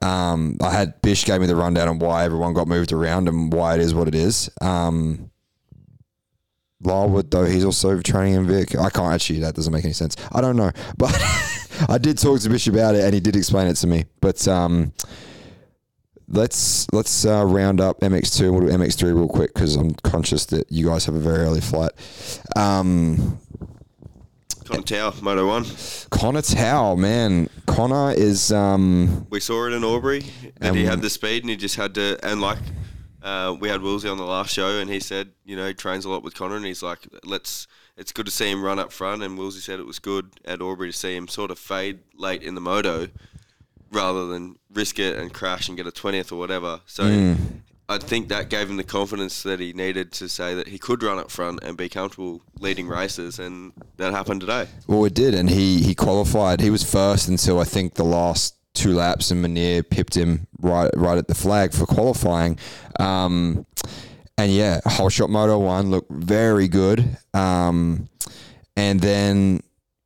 [0.00, 3.52] Um, I had Bish gave me the rundown on why everyone got moved around and
[3.52, 4.48] why it is what it is.
[4.60, 5.31] Um,
[6.84, 8.76] Larwood, though, he's also training in Vic.
[8.76, 10.16] I can't actually, that doesn't make any sense.
[10.32, 10.70] I don't know.
[10.96, 11.18] But
[11.88, 14.04] I did talk to Bish about it and he did explain it to me.
[14.20, 14.92] But um,
[16.28, 20.46] let's let's uh, round up MX2 and we'll do MX3 real quick because I'm conscious
[20.46, 21.92] that you guys have a very early flight.
[22.56, 23.38] Um,
[24.64, 25.64] Connor Tao, Moto One.
[26.10, 27.48] Connor Tao, man.
[27.66, 31.50] Connor is um, We saw it in Albury that And- he had the speed and
[31.50, 32.18] he just had to.
[32.22, 32.58] And like
[33.22, 36.04] uh, we had Wilsey on the last show and he said, you know, he trains
[36.04, 37.66] a lot with Connor and he's like, let's.
[37.94, 40.62] It's good to see him run up front and Wilsey said it was good at
[40.62, 43.08] Albury to see him sort of fade late in the moto
[43.90, 46.80] rather than risk it and crash and get a twentieth or whatever.
[46.86, 47.04] So.
[47.04, 47.34] Hmm.
[47.88, 51.02] I think that gave him the confidence that he needed to say that he could
[51.02, 54.66] run up front and be comfortable leading races, and that happened today.
[54.86, 56.62] well, it did, and he he qualified.
[56.62, 60.90] He was first until I think the last two laps, and Minear pipped him right
[60.94, 62.58] right at the flag for qualifying.
[62.98, 63.66] Um,
[64.38, 67.16] and yeah, whole shot moto one looked very good.
[67.34, 68.08] Um,
[68.76, 69.60] and then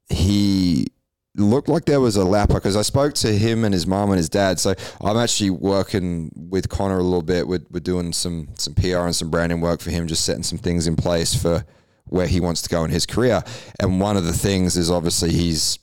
[0.08, 0.88] he
[1.36, 4.16] looked like there was a lapper because I spoke to him and his mom and
[4.16, 4.58] his dad.
[4.58, 7.46] So I'm actually working with Connor a little bit.
[7.46, 10.58] We're, we're doing some some PR and some branding work for him, just setting some
[10.58, 11.64] things in place for
[12.08, 13.42] where he wants to go in his career.
[13.80, 15.78] And one of the things is obviously he's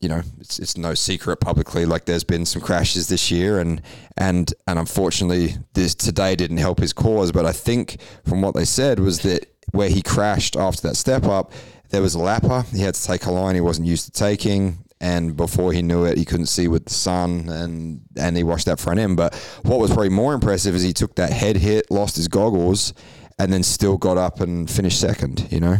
[0.00, 1.84] you know, it's, it's no secret publicly.
[1.84, 3.82] Like there's been some crashes this year, and
[4.16, 7.32] and and unfortunately, this today didn't help his cause.
[7.32, 11.24] But I think from what they said was that where he crashed after that step
[11.24, 11.52] up,
[11.90, 12.64] there was a lapper.
[12.72, 16.04] He had to take a line he wasn't used to taking, and before he knew
[16.04, 19.16] it, he couldn't see with the sun, and and he washed that front end.
[19.16, 22.94] But what was probably more impressive is he took that head hit, lost his goggles,
[23.36, 25.48] and then still got up and finished second.
[25.50, 25.76] You know.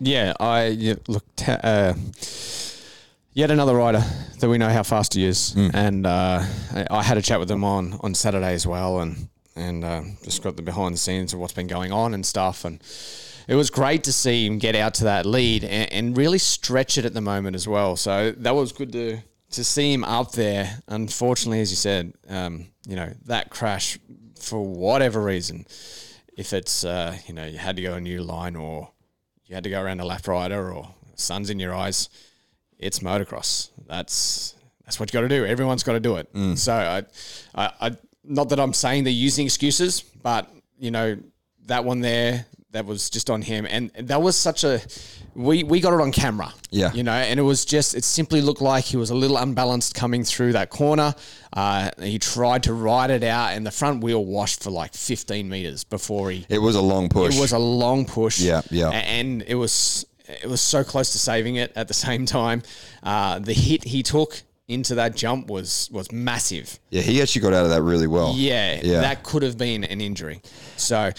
[0.00, 1.24] Yeah, I look.
[1.36, 1.94] T- uh,
[3.32, 4.02] yet another rider
[4.40, 6.42] that we know how fast he is, and uh,
[6.74, 10.02] I- I had a chat with him on on Saturday as well, and and uh,
[10.24, 12.80] just got the behind the scenes of what's been going on and stuff, and
[13.48, 16.96] it was great to see him get out to that lead and, and really stretch
[16.98, 17.96] it at the moment as well.
[17.96, 19.18] So that was good to
[19.52, 20.78] to see him up there.
[20.88, 23.98] Unfortunately, as you said, um, you know that crash
[24.38, 25.66] for whatever reason,
[26.36, 28.90] if it's uh, you know you had to go a new line or
[29.46, 32.08] you had to go around a lap rider or sun's in your eyes,
[32.80, 33.70] it's motocross.
[33.86, 34.54] That's
[34.84, 35.44] that's what you got to do.
[35.46, 36.28] Everyone's got to do it.
[36.58, 37.04] So I,
[37.54, 37.90] I, I,
[38.24, 41.16] not that I'm saying they're using excuses, but you know
[41.66, 44.80] that one there, that was just on him, and that was such a.
[45.34, 46.52] We we got it on camera.
[46.72, 46.92] Yeah.
[46.92, 49.94] you know, and it was just it simply looked like he was a little unbalanced
[49.94, 51.14] coming through that corner.
[51.52, 55.48] Uh, he tried to ride it out, and the front wheel washed for like 15
[55.48, 57.36] meters before he It was a long push.
[57.36, 58.40] it was a long push.
[58.40, 58.90] Yeah, yeah.
[58.90, 60.04] And it was
[60.42, 62.62] it was so close to saving it at the same time.
[63.02, 66.78] Uh, the hit he took into that jump was was massive.
[66.90, 68.34] yeah, he actually got out of that really well.
[68.36, 69.00] Yeah, Yeah.
[69.00, 70.40] that could have been an injury.
[70.76, 71.10] So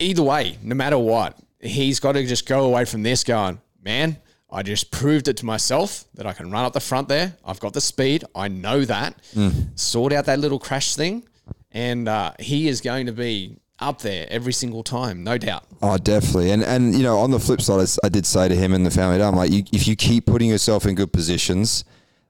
[0.00, 4.16] either way, no matter what, he's got to just go away from this going, man.
[4.50, 7.36] I just proved it to myself that I can run up the front there.
[7.44, 8.24] I've got the speed.
[8.34, 9.20] I know that.
[9.34, 9.76] Mm.
[9.78, 11.24] Sort out that little crash thing,
[11.72, 15.64] and uh, he is going to be up there every single time, no doubt.
[15.82, 16.50] Oh, definitely.
[16.50, 18.90] And and you know, on the flip side, I did say to him and the
[18.90, 21.84] family, I'm like, you, if you keep putting yourself in good positions,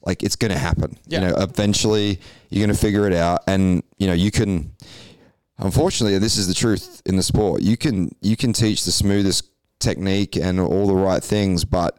[0.04, 0.96] like it's going to happen.
[1.06, 1.20] Yeah.
[1.20, 4.72] You know, eventually you're going to figure it out, and you know, you can.
[5.58, 7.62] Unfortunately, this is the truth in the sport.
[7.62, 11.98] You can you can teach the smoothest technique and all the right things, but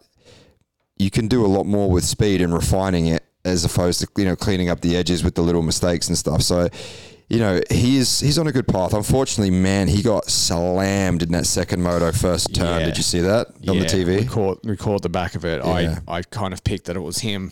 [0.97, 4.25] you can do a lot more with speed and refining it as opposed to you
[4.25, 6.41] know cleaning up the edges with the little mistakes and stuff.
[6.43, 6.69] So,
[7.29, 8.93] you know, he is he's on a good path.
[8.93, 12.79] Unfortunately, man, he got slammed in that second moto first turn.
[12.79, 12.85] Yeah.
[12.85, 14.29] Did you see that on the We TV?
[14.29, 15.61] caught, we caught the back of it.
[15.65, 15.99] Yeah.
[16.07, 17.51] I, I kind of picked that it was him.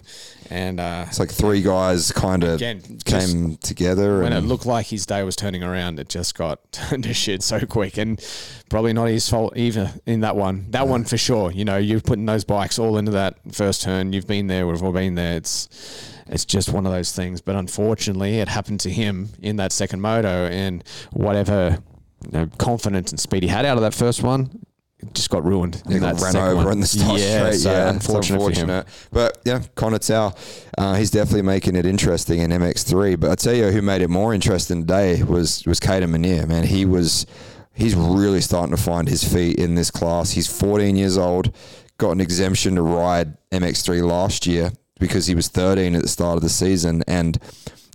[0.50, 2.60] And uh, It's like three guys kind of
[3.04, 4.22] came together.
[4.22, 7.44] when it looked like his day was turning around, it just got turned to shit
[7.44, 7.98] so quick.
[7.98, 8.24] And
[8.70, 10.68] probably not his fault either in that one.
[10.70, 11.52] That one for sure.
[11.52, 14.14] You know, you're putting those bikes all into that first turn.
[14.14, 14.68] You've been there.
[14.68, 15.36] We've all been there.
[15.38, 17.42] It's it's just one of those things.
[17.42, 20.48] But unfortunately, it happened to him in that second moto.
[20.48, 21.78] And whatever
[22.26, 24.66] you know, confidence and speed he had out of that first one,
[25.14, 25.82] just got ruined.
[25.88, 26.68] He in got ran over one.
[26.68, 27.60] on the start yeah, straight.
[27.60, 28.86] So yeah, unfortunate, him.
[29.12, 30.34] But yeah, Connor Tao,
[30.78, 33.20] uh, he's definitely making it interesting in MX3.
[33.20, 36.48] But I tell you, who made it more interesting today was was Caden Minear.
[36.48, 37.28] Man, he was
[37.74, 40.32] he's really starting to find his feet in this class.
[40.32, 41.54] He's 14 years old,
[41.98, 46.38] got an exemption to ride MX3 last year because he was 13 at the start
[46.38, 47.04] of the season.
[47.08, 47.38] And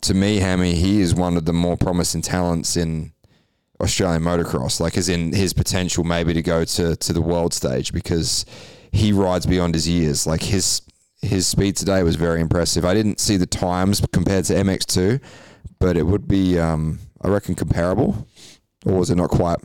[0.03, 3.12] to me, Hammy, he is one of the more promising talents in
[3.80, 7.92] Australian motocross, like as in his potential maybe to go to to the world stage
[7.92, 8.44] because
[8.92, 10.26] he rides beyond his years.
[10.26, 10.82] Like his
[11.22, 12.84] his speed today was very impressive.
[12.84, 15.20] I didn't see the times compared to MX2,
[15.78, 18.26] but it would be um, I reckon comparable,
[18.84, 19.59] or was it not quite?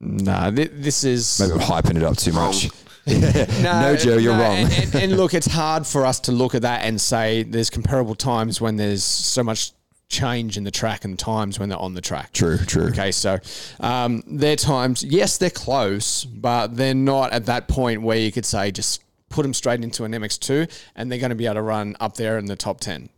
[0.00, 2.70] Nah, thi- this is Maybe I'm hyping it up too much.
[3.62, 4.56] no, Joe, you're no, wrong.
[4.56, 7.70] And, and, and look, it's hard for us to look at that and say there's
[7.70, 9.72] comparable times when there's so much
[10.08, 12.32] change in the track and times when they're on the track.
[12.32, 12.84] True, true.
[12.88, 13.38] Okay, so
[13.80, 18.44] um, their times, yes, they're close, but they're not at that point where you could
[18.46, 21.62] say just put them straight into an MX2 and they're going to be able to
[21.62, 23.08] run up there in the top 10.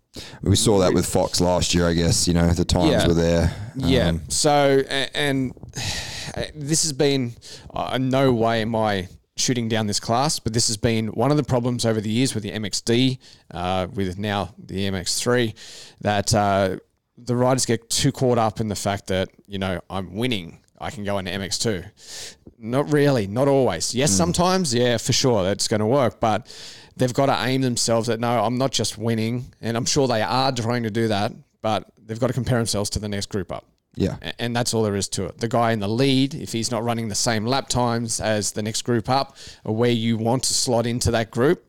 [0.43, 2.27] We saw that with Fox last year, I guess.
[2.27, 3.07] You know, the times Yeah.
[3.07, 3.55] were there.
[3.77, 4.09] Yeah.
[4.09, 5.53] Um, So, a- and
[6.55, 7.35] this has been,
[7.75, 9.09] uh, no way am I
[9.41, 12.35] shooting down this class, but this has been one of the problems over the years
[12.35, 13.19] with the MXD,
[13.53, 15.55] uh, with now the MX3,
[16.01, 16.77] that uh,
[17.17, 20.61] the riders get too caught up in the fact that, you know, I'm winning.
[20.81, 22.37] I can go into MX2.
[22.59, 23.95] Not really, not always.
[23.95, 26.21] Yes, sometimes, yeah, for sure, that's going to work.
[26.21, 26.47] But
[26.97, 30.23] they've got to aim themselves at no, I'm not just winning, and I'm sure they
[30.23, 31.33] are trying to do that,
[31.63, 33.65] but they've got to compare themselves to the next group up.
[33.95, 34.17] Yeah.
[34.39, 35.39] And that's all there is to it.
[35.39, 38.63] The guy in the lead, if he's not running the same lap times as the
[38.63, 41.65] next group up, or where you want to slot into that group,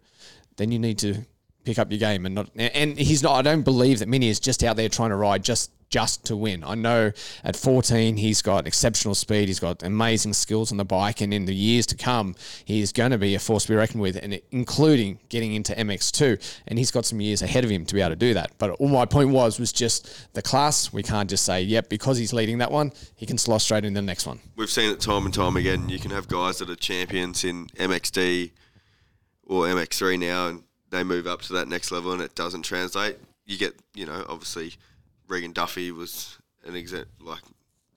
[0.57, 1.26] then you need to
[1.63, 2.49] pick up your game and not.
[2.55, 3.34] And he's not.
[3.34, 6.35] I don't believe that Mini is just out there trying to ride just just to
[6.35, 6.63] win.
[6.63, 7.11] I know
[7.43, 9.47] at 14 he's got exceptional speed.
[9.47, 12.35] He's got amazing skills on the bike, and in the years to come,
[12.65, 15.73] he is going to be a force to be reckoned with, and including getting into
[15.73, 16.61] MX2.
[16.67, 18.51] And he's got some years ahead of him to be able to do that.
[18.57, 20.93] But all my point was was just the class.
[20.93, 23.99] We can't just say, yep, because he's leading that one, he can slot straight into
[23.99, 24.39] the next one.
[24.55, 25.89] We've seen it time and time again.
[25.89, 28.51] You can have guys that are champions in MXD
[29.45, 33.17] or MX3 now, and they move up to that next level, and it doesn't translate.
[33.45, 34.73] You get, you know, obviously
[35.30, 37.41] Regan Duffy was an example like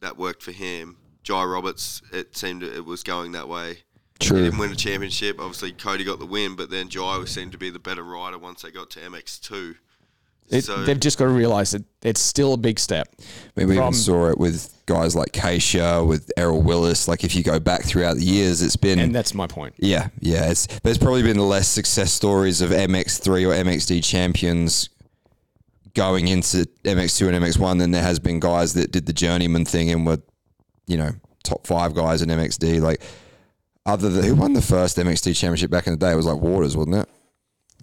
[0.01, 0.99] that worked for him.
[1.23, 3.79] Jai Roberts, it seemed it was going that way.
[4.21, 4.39] True.
[4.39, 5.41] He didn't win a championship.
[5.41, 8.63] Obviously, Cody got the win, but then Jai seemed to be the better rider once
[8.63, 9.77] they got to MX2.
[10.49, 13.09] It, so they've just got to realize that it's still a big step.
[13.21, 17.09] I mean, we even saw it with guys like Keisha, with Errol Willis.
[17.09, 18.99] Like, if you go back throughout the years, it's been.
[18.99, 19.75] And that's my point.
[19.79, 20.51] yeah, yeah.
[20.51, 24.91] It's there's probably been less success stories of MX3 or MXD champions
[25.95, 29.91] going into MX2 and MX1 than there has been guys that did the journeyman thing
[29.91, 30.19] and were,
[30.87, 31.11] you know,
[31.45, 32.81] top five guys in MXD.
[32.81, 33.03] Like,
[33.85, 36.13] other than who won the first MXD championship back in the day?
[36.13, 37.09] It was like Waters, wasn't it?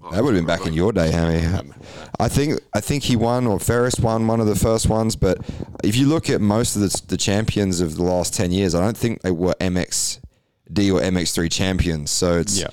[0.01, 1.39] Oh, that would have been back in your day, Hammy.
[2.19, 5.17] I think I think he won or Ferris won one of the first ones.
[5.17, 5.39] But
[5.83, 8.79] if you look at most of the, the champions of the last ten years, I
[8.79, 10.19] don't think they were MXD
[10.93, 12.11] or MX3 champions.
[12.11, 12.67] So it's Yeah.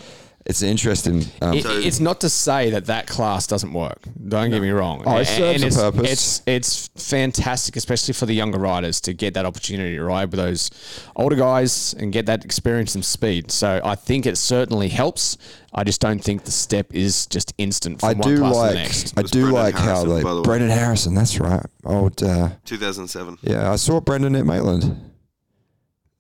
[0.47, 1.24] It's interesting.
[1.42, 4.01] Um, It- it's not to say that that class doesn't work.
[4.28, 5.03] Don't get me wrong.
[5.05, 6.11] Oh, it A- serves a it's, purpose.
[6.12, 10.38] It's it's fantastic, especially for the younger riders, to get that opportunity to ride with
[10.40, 10.70] those
[11.16, 13.51] older guys and get that experience and speed.
[13.51, 15.36] So I think it certainly helps.
[15.74, 18.59] I just don't think the step is just instant from I one do class to
[18.59, 19.18] like the next.
[19.18, 20.40] I do Brendan like how they by the.
[20.42, 21.14] Brendan Harrison.
[21.14, 21.66] That's right.
[21.84, 23.38] Old uh, 2007.
[23.42, 23.70] yeah.
[23.72, 24.97] I saw Brendan at Maitland.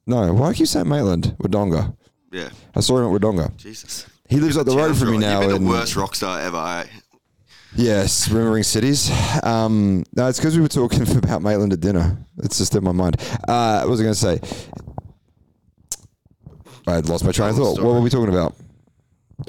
[0.06, 1.36] No, why do you say Maitland?
[1.38, 1.96] Wodonga.
[2.32, 2.50] Yeah.
[2.74, 3.56] I saw him at Wodonga.
[3.56, 4.06] Jesus.
[4.28, 5.40] He lives up the road from me now.
[5.42, 6.56] You've been the worst rock star ever.
[6.56, 6.86] Eh?
[7.74, 9.10] Yes, remembering cities.
[9.42, 12.16] Um, no, it's because we were talking about Maitland at dinner.
[12.38, 13.16] It's just in my mind.
[13.46, 14.40] Uh, what was I going to say?
[16.86, 17.82] I had lost my train of thought.
[17.82, 18.54] What were we talking about?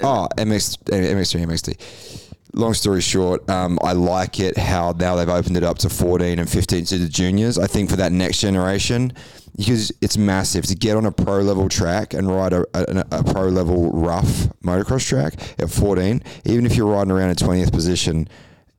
[0.04, 2.27] Oh, MX, MX3, MXD.
[2.54, 6.40] Long story short, um, I like it how now they've opened it up to 14
[6.40, 7.60] and 15 to the juniors.
[7.60, 9.14] I think for that next generation,
[9.58, 13.24] because it's massive to get on a pro level track and ride a, a, a
[13.24, 18.30] pro level rough motocross track at 14, even if you're riding around in 20th position,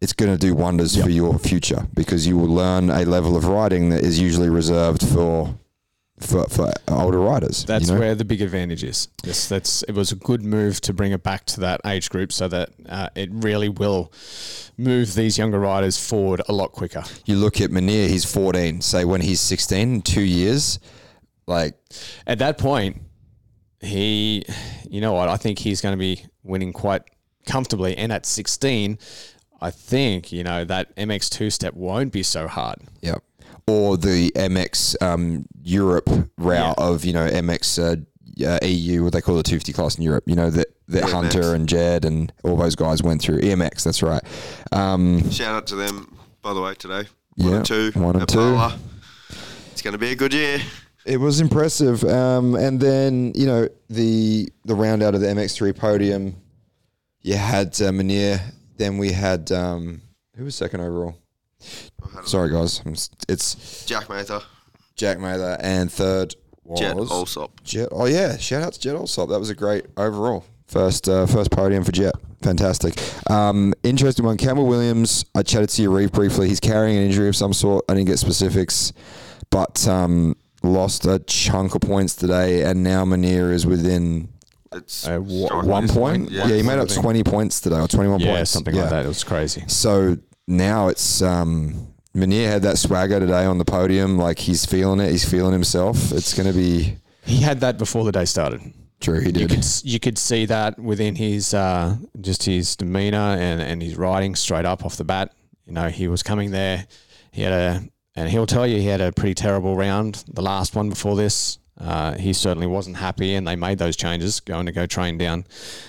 [0.01, 3.47] it's going to do wonders for your future because you will learn a level of
[3.47, 5.55] riding that is usually reserved for
[6.21, 7.64] for, for older riders.
[7.64, 8.01] That's you know?
[8.01, 9.09] where the big advantage is.
[9.25, 12.33] Yes, that's it was a good move to bring it back to that age group,
[12.33, 14.12] so that uh, it really will
[14.77, 17.03] move these younger riders forward a lot quicker.
[17.25, 18.81] you look at Minear, he's 14.
[18.81, 20.79] Say when he's 16, two years,
[21.47, 21.75] like
[22.27, 23.01] At that point,
[23.81, 24.45] he,
[24.89, 25.29] you know what?
[25.29, 27.03] I think he's going to be winning quite
[27.47, 27.97] comfortably.
[27.97, 28.99] And at 16,
[29.61, 32.79] I think you know that MX2 step won't be so hard.
[33.01, 33.16] yeah,
[33.69, 36.09] or the MX um, Europe
[36.39, 36.85] route Yeah.
[36.85, 37.97] of you know MX uh,
[38.47, 40.25] uh, EU, what they call the 250 class in Europe.
[40.27, 41.11] You know that that EMX.
[41.12, 43.85] Hunter and Jett and all those guys went through EMX.
[43.85, 44.23] That's right.
[44.73, 47.05] Um, Shout out to them, by the way, today.
[47.37, 47.91] Yeah, One and two.
[47.95, 48.59] one and two.
[49.73, 50.59] It's going to be a good year.
[51.05, 52.03] It was impressive.
[52.05, 56.37] Um, and then you know the the round out of the MX3 podium,
[57.23, 58.41] you had uh, Minear.
[58.77, 60.03] Then we had um,
[60.37, 61.16] who was second overall?
[62.25, 62.83] Sorry guys,
[63.29, 64.41] it's Jack Mather,
[64.97, 66.35] Jack Mather, and third
[66.65, 67.63] was Jet Allsop.
[67.65, 67.89] Jet.
[67.91, 69.29] Oh yeah, shout out to Jet Allsop.
[69.29, 72.15] That was a great overall first uh, first podium for Jet.
[72.43, 72.95] Fantastic.
[73.31, 74.37] Um, interesting one.
[74.37, 75.25] Campbell Williams.
[75.35, 76.49] I chatted to you Reeve briefly.
[76.49, 77.85] He's carrying an injury of some sort.
[77.89, 78.93] I didn't get specifics,
[79.51, 84.29] but um, lost a chunk of points today, and now Minear is within
[84.73, 85.93] It's Uh, wa- strike one race.
[85.93, 86.31] point.
[86.31, 88.51] Yeah, he made up twenty points today, or twenty-one Yeah, points.
[88.51, 88.83] something Yeah.
[88.83, 89.05] like that.
[89.07, 89.65] It was crazy.
[89.67, 94.18] So now it's um, Minear had that swagger today on the podium.
[94.18, 95.11] Like he's feeling it.
[95.11, 96.11] He's feeling himself.
[96.12, 98.61] It's going to be He had that before the day started.
[99.01, 99.20] true.
[99.20, 99.51] He You did.
[99.51, 104.34] could you could see that within his uh, just his demeanor and, and his riding
[104.34, 105.32] straight up off the bat.
[105.66, 106.86] You know, he was coming there.
[107.30, 107.82] He had a
[108.16, 110.24] and he'll tell you he had a pretty terrible round.
[110.32, 114.40] The last one before this, uh, he certainly wasn't happy, and they made those changes
[114.40, 115.44] going to go train down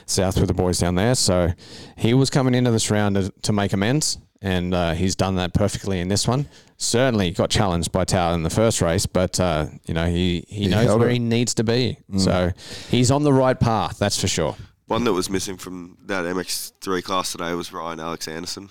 [0.05, 1.15] south with the boys down there.
[1.15, 1.53] So
[1.97, 5.53] he was coming into this round to, to make amends, and uh, he's done that
[5.53, 6.47] perfectly in this one.
[6.77, 10.67] Certainly got challenged by Tao in the first race, but uh, you know he he,
[10.67, 11.13] knows where it.
[11.13, 11.97] he needs to be.
[12.17, 12.51] So
[12.89, 13.99] he's on the right path.
[13.99, 14.55] That's for sure.
[14.87, 18.69] One that was missing from that MX3 class today was Ryan Alexanderson.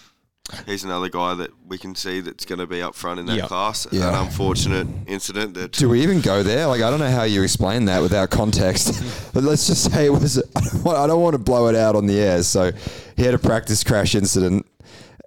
[0.67, 3.37] He's another guy that we can see that's going to be up front in that
[3.37, 3.47] Yeah.
[3.47, 3.87] class.
[3.93, 4.09] Yeah.
[4.09, 6.67] An unfortunate incident that Do we even go there?
[6.67, 9.31] Like, I don't know how you explain that without context.
[9.35, 10.43] but let's just say it was.
[10.57, 12.43] I don't, want, I don't want to blow it out on the air.
[12.43, 12.73] So
[13.17, 14.67] he had a practice crash incident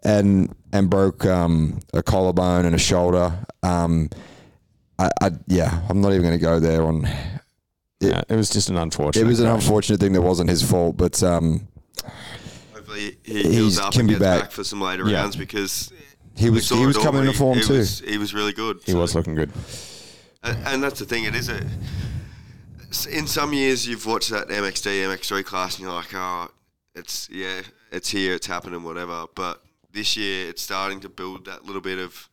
[0.04, 3.34] and and broke um, a collarbone and a shoulder.
[3.64, 4.10] Um,
[5.00, 7.06] I, I yeah, I'm not even going to go there on.
[7.06, 7.18] It-
[8.00, 9.24] Yeah, it was just an unfortunate.
[9.24, 9.64] It was an crash.
[9.64, 11.68] unfortunate thing that wasn't his fault, but um,
[12.74, 14.42] hopefully he heals up can and be gets back.
[14.42, 14.52] back.
[14.52, 15.18] for some later Yeah.
[15.22, 15.92] rounds because
[16.36, 17.74] he was he was coming into He- form he too.
[17.78, 18.80] Was, he was really good.
[18.86, 19.52] He So- was looking good.
[20.44, 21.26] And, and that's the thing.
[21.26, 21.62] It is a.
[23.10, 26.50] In some years, you've watched that MXD, MX3 class, and you're like, oh,
[26.96, 29.26] it's yeah, it's here, it's happening, whatever.
[29.36, 29.62] But
[29.94, 32.30] this year, it's starting to build that little bit of,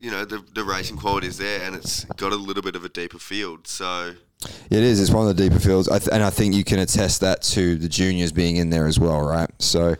[0.00, 2.84] you know, the the racing quality is there, and it's got a little bit of
[2.84, 3.66] a deeper field.
[3.66, 4.14] So
[4.70, 5.00] It is.
[5.00, 7.42] It's one of the deeper fields, I th- and I think you can attest that
[7.54, 9.50] to the juniors being in there as well, right?
[9.58, 9.94] So,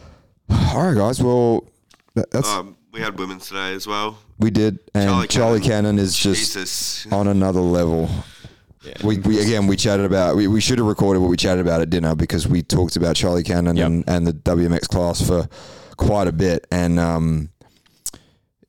[0.50, 1.22] all right, guys.
[1.22, 1.68] Well,
[2.14, 4.18] that's um, we had women's today as well.
[4.38, 8.08] we did, and Charlie, Charlie Cannon, Cannon, is just Jesus, on another level.
[9.02, 11.80] We, we again we chatted about we, we should have recorded what we chatted about
[11.80, 13.86] at dinner because we talked about Charlie Cannon Yep.
[13.86, 15.48] and, and the WMX class for
[15.96, 17.48] quite a bit and um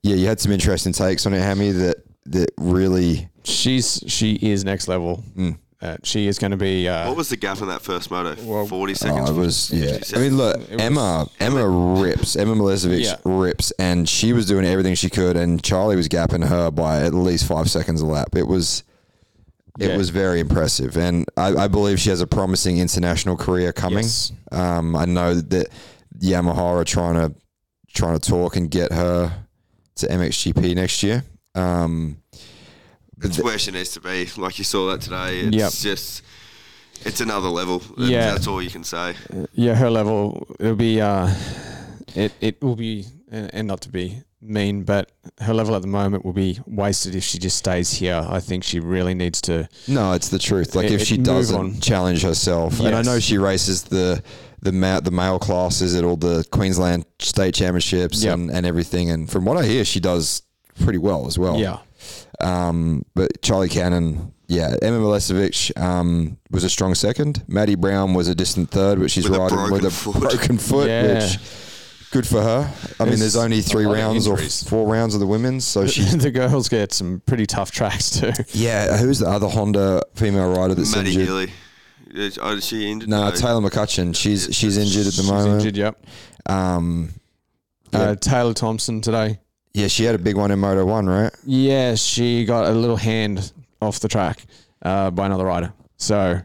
[0.03, 4.65] yeah you had some interesting takes on it Hammy that that really She's she is
[4.65, 5.23] next level.
[5.37, 5.57] Mm.
[5.81, 6.85] Uh, she is going to be.
[6.89, 8.35] Uh, what was the gap in that first moto?
[8.43, 9.29] Well, Forty Oh, seconds.
[9.29, 9.93] it was yeah.
[9.99, 11.69] 50 I mean, look, It was- Emma Emma
[12.01, 12.35] rips.
[12.35, 13.15] Emma Milesevic Yeah.
[13.23, 17.13] rips, and she was doing everything she could, and Charlie was gapping her by at
[17.13, 18.35] least five seconds a lap.
[18.35, 18.83] It was.
[19.79, 19.97] It Yeah.
[19.97, 24.03] was very impressive, and I, I believe she has a promising international career coming.
[24.03, 24.31] Yes.
[24.51, 25.67] Um, I know that
[26.21, 27.35] Yamaha are trying to
[27.93, 29.33] trying to talk and get her
[29.95, 31.23] to MXGP next year.
[31.55, 32.17] Um,
[33.21, 34.27] It's where she needs to be.
[34.37, 35.39] Like you saw that today.
[35.39, 35.71] It's Yep.
[35.73, 36.21] just,
[37.03, 37.81] it's another level.
[37.97, 38.31] Yeah.
[38.31, 39.15] That's all you can say.
[39.53, 40.47] yeah, her level.
[40.59, 41.01] It'll be.
[41.01, 41.33] Uh,
[42.15, 45.87] it it will be, and and not to be mean, but her level at the
[45.87, 48.23] moment will be wasted if she just stays here.
[48.29, 49.67] I think she really needs to.
[49.87, 50.75] No, it's the truth.
[50.75, 51.79] Like It- if she doesn't on.
[51.79, 54.21] challenge herself, and I know she races the
[54.61, 58.33] the ma- the male classes at all the Queensland state championships Yep.
[58.33, 60.41] and, and everything, and from what I hear, she does
[60.83, 61.57] pretty well as well.
[61.59, 61.77] Yeah.
[62.39, 67.43] Um, but Charlie Cannon, yeah, Emma Milesevic um, was a strong second.
[67.47, 70.21] Maddie Brown was a distant third, but she's With riding with a broken foot.
[70.21, 71.13] broken foot, Yeah.
[71.15, 71.39] which
[72.11, 72.71] good for her.
[72.99, 76.03] I mean, there's There's only three rounds or four rounds of the women's, so she.
[76.03, 78.31] the girls get some pretty tough tracks too.
[78.53, 81.27] Yeah, who's the other Honda female rider that's Maddie injured?
[81.27, 81.51] Healy.
[82.17, 83.09] Is, oh, is she injured?
[83.09, 84.15] No, Taylor McCutcheon.
[84.15, 85.55] She's she's injured at the She's moment.
[85.61, 85.77] injured.
[85.77, 86.05] Yep.
[86.47, 87.09] Um,
[87.93, 89.39] Uh, Taylor Thompson today.
[89.73, 91.31] yeah, she had a big one in Moto One, right?
[91.45, 93.51] Yeah, she got a little hand
[93.81, 94.45] off the track
[94.83, 95.73] uh, by another rider.
[95.97, 96.41] So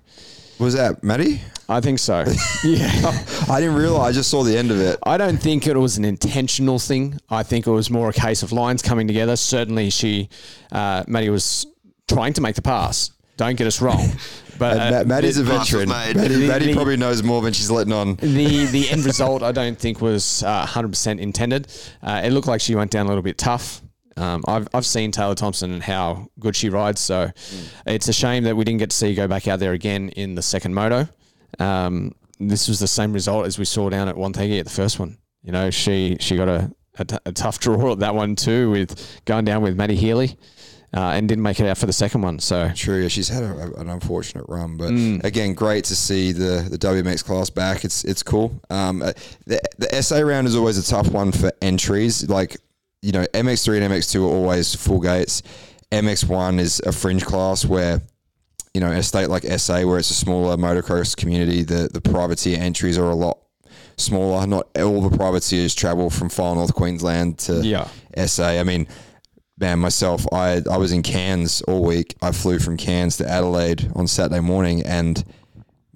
[0.58, 1.40] Was that Maddie?
[1.68, 2.24] I think so.
[2.64, 2.90] yeah.
[3.48, 4.10] I didn't realize.
[4.10, 4.98] I just saw the end of it.
[5.04, 7.18] I don't think it was an intentional thing.
[7.30, 9.36] I think it was more a case of lines coming together.
[9.36, 10.28] Certainly, she,
[10.70, 11.66] uh, Maddie was
[12.08, 13.10] trying to make the pass.
[13.38, 14.10] Don't get us wrong,
[14.58, 15.88] but And uh, Ma- Maddie's a the, pass was veteran.
[15.88, 16.16] made.
[16.16, 18.16] Maddie, The- Maddie the- probably knows more than she's letting on.
[18.16, 21.66] the the end result I don't think was uh, 100% intended.
[22.02, 23.82] Uh, it looked like she went down a little bit tough.
[24.16, 27.30] Um, I've, I've seen Taylor Thompson and how good she rides, so
[27.86, 30.10] it's a shame that we didn't get to see her go back out there again
[30.10, 31.08] in the second moto.
[31.58, 34.98] Um, this was the same result as we saw down at Wonthaggi at the first
[34.98, 35.16] one.
[35.42, 38.70] You know, she she got a, a, t- a tough draw at that one too,
[38.70, 40.36] with going down with Maddie Healy,
[40.94, 42.38] uh, and didn't make it out for the second one.
[42.38, 45.24] So True, yeah, she's had a, an unfortunate run, but Mm.
[45.24, 47.84] again, great to see the the WMX class back.
[47.84, 48.60] It's it's cool.
[48.70, 49.12] Um, uh,
[49.46, 52.28] the the SA round is always a tough one for entries.
[52.28, 52.56] Like
[53.00, 55.42] you know, MX3 and MX2 are always full gates.
[55.90, 58.00] MX1 is a fringe class where
[58.74, 62.00] you know, in a state like SA where it's a smaller motocross community, the the
[62.00, 63.38] privateer entries are a lot
[63.98, 64.46] smaller.
[64.46, 67.88] Not all the privateers travel from far north Queensland to Yeah.
[68.26, 68.58] SA.
[68.60, 68.86] I mean,
[69.62, 72.16] man, myself, I I was in Cairns all week.
[72.20, 75.24] I flew from Cairns to Adelaide on Saturday morning, and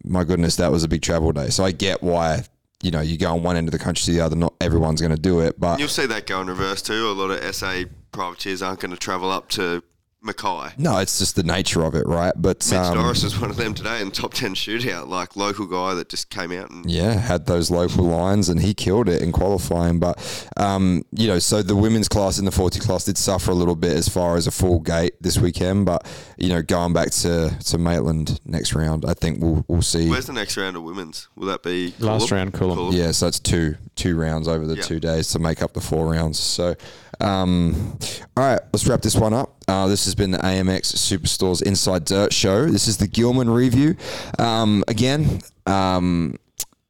[0.05, 1.51] my goodness, that was a big travel day.
[1.51, 2.45] So I get why.
[2.83, 4.37] You know, you go on one end of the country to the other.
[4.37, 7.09] Not everyone's going to do it, but You'll see that go in reverse too.
[7.09, 9.83] A lot of SA privateers aren't going to travel up to
[10.27, 10.75] Mackay.
[10.79, 12.33] No, it's just the nature of it, right?
[12.37, 15.67] But Mitch um, Norris was one of them today in top 10 shootout, like local
[15.67, 19.23] guy that just came out and yeah, had those local lines and he killed it
[19.23, 19.99] in qualifying.
[20.01, 23.55] But, um, you know, so the women's class in the 40 class did suffer a
[23.55, 25.87] little bit as far as a full gate this weekend.
[25.87, 26.07] But,
[26.37, 30.11] you know, going back to, to Maitland next round, I think we'll, we'll see.
[30.11, 31.29] Where's the next round of women's?
[31.37, 32.33] Will that be Last Coolum?
[32.33, 32.93] round, Coolum.
[32.93, 34.83] Yeah, so it's two two rounds over the Yeah.
[34.83, 36.39] two days to make up the four rounds.
[36.39, 36.75] So,
[37.21, 37.99] um,
[38.37, 39.56] all right, let's wrap this one up.
[39.69, 42.67] Uh, this has been the AMX Superstores Inside Dirt Show.
[42.67, 43.97] This is the Gillman review.
[44.39, 46.37] Um, again, um,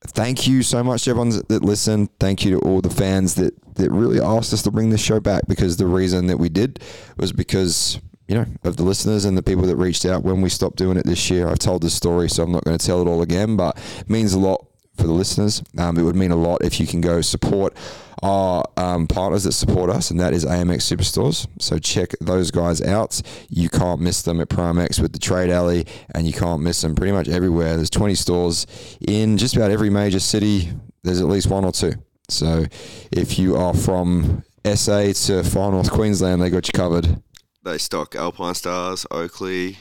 [0.09, 2.11] thank you so much to everyone that, listened.
[2.20, 5.20] Thank you to all the fans that that really asked us to bring this show
[5.20, 6.83] back because the reason that we did
[7.18, 10.49] was because you know of the listeners and the people that reached out when we
[10.49, 11.49] stopped doing it this year.
[11.49, 14.11] I've told this story, so I'm not going to tell it all again, but it
[14.11, 14.66] means a lot
[14.97, 15.62] for the listeners.
[15.79, 17.74] Um, it would mean a lot if you can go support
[18.23, 21.47] our um, partners that support us, and that is AMX Superstores.
[21.61, 23.21] So check those guys out.
[23.49, 26.95] You can't miss them at ProMX with the Trade Alley, and you can't miss them
[26.95, 27.77] pretty much everywhere.
[27.77, 28.67] There's 20 stores
[29.07, 30.71] in just about every major city.
[31.03, 31.93] There's at least one or two.
[32.29, 32.64] So
[33.12, 37.23] if you are from SA to far north Queensland, they got you covered.
[37.62, 39.79] They stock Alpine Stars, Oakley.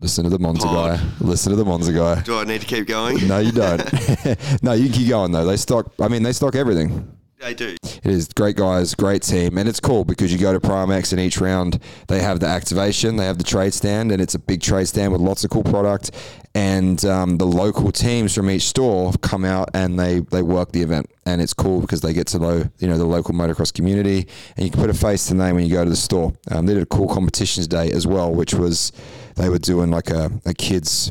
[0.00, 0.98] Listen to the Monza Pod.
[0.98, 1.06] guy.
[1.20, 2.22] Listen to the Monza guy.
[2.22, 3.26] Do I need to keep going?
[3.28, 3.82] No, you don't.
[4.62, 5.44] no, you keep going though.
[5.44, 5.92] They stock.
[6.00, 7.19] I mean, they stock everything.
[7.40, 7.74] They do.
[7.82, 11.20] It is great guys, great team, and it's cool because you go to ProMX and
[11.20, 14.60] each round they have the activation, they have the trade stand, and it's a big
[14.60, 16.10] trade stand with lots of cool product.
[16.54, 20.82] And um, the local teams from each store come out and they they work the
[20.82, 24.28] event, and it's cool because they get to know you know the local motocross community,
[24.56, 26.34] and you can put a face to name when you go to the store.
[26.50, 28.92] Um, they did a cool competitions day as well, which was
[29.36, 31.10] they were doing like a, a kids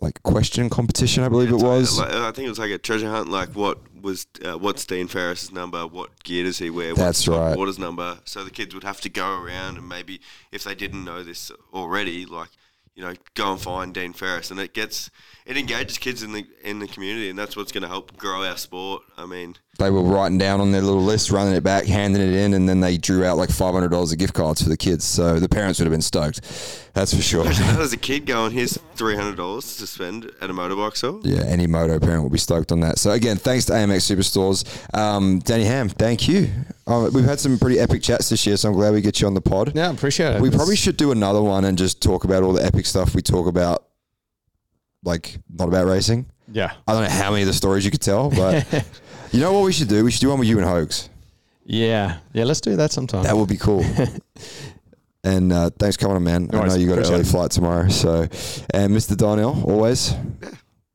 [0.00, 1.98] like question competition, I believe it was.
[1.98, 3.28] Like, I think it was like a treasure hunt.
[3.28, 5.86] Like, what was uh, what's Dean Ferris's number?
[5.86, 6.94] What gear does he wear?
[6.94, 7.56] That's what's right.
[7.56, 8.18] Waters number.
[8.24, 10.20] So the kids would have to go around and maybe
[10.52, 12.50] if they didn't know this already, like
[12.94, 15.10] you know, go and find Dean Ferris, and it gets
[15.44, 18.42] it engages kids in the in the community, and that's what's going to help grow
[18.44, 19.02] our sport.
[19.16, 22.32] I mean, they were writing down on their little list, running it back, handing it
[22.34, 24.76] in, and then they drew out like five hundred dollars of gift cards for the
[24.76, 25.04] kids.
[25.04, 26.40] So the parents would have been stoked.
[26.94, 27.44] That's for sure.
[27.44, 31.20] how does a kid going here's three hundred dollars to spend at a motorbike store?
[31.22, 32.98] Yeah, any moto parent will be stoked on that.
[32.98, 35.88] So again, thanks to AMX Superstores, um, Danny Ham.
[35.88, 36.48] Thank you.
[36.86, 39.26] Uh, we've had some pretty epic chats this year, so I'm glad we get you
[39.26, 39.72] on the pod.
[39.74, 40.40] Yeah, appreciate it.
[40.40, 43.22] We probably should do another one and just talk about all the epic stuff we
[43.22, 43.86] talk about,
[45.04, 46.26] like not about racing.
[46.50, 46.72] Yeah.
[46.86, 48.66] I don't know how many of the stories you could tell, but
[49.36, 50.02] you know what we should do?
[50.02, 51.10] We should do one with you and Hoax.
[51.64, 52.18] Yeah.
[52.32, 53.24] Yeah, let's do that sometime.
[53.24, 53.84] That would be cool.
[55.24, 56.48] and uh, thanks for coming on, man.
[56.52, 57.30] I Alright, know you got an appreciate early it.
[57.30, 57.88] flight tomorrow.
[57.88, 58.22] So,
[58.70, 59.14] and Mr.
[59.14, 60.14] Darnell, always.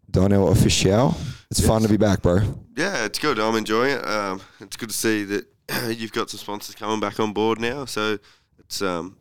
[0.09, 1.15] Darnell Official.
[1.51, 2.39] It's fun to be back, bro.
[2.75, 3.37] Yeah, it's good.
[3.37, 4.07] I'm enjoying it.
[4.07, 5.45] Um, it's good to see that
[5.95, 7.85] you've got some sponsors coming back on board now.
[7.85, 8.17] So
[8.57, 9.17] it's, um,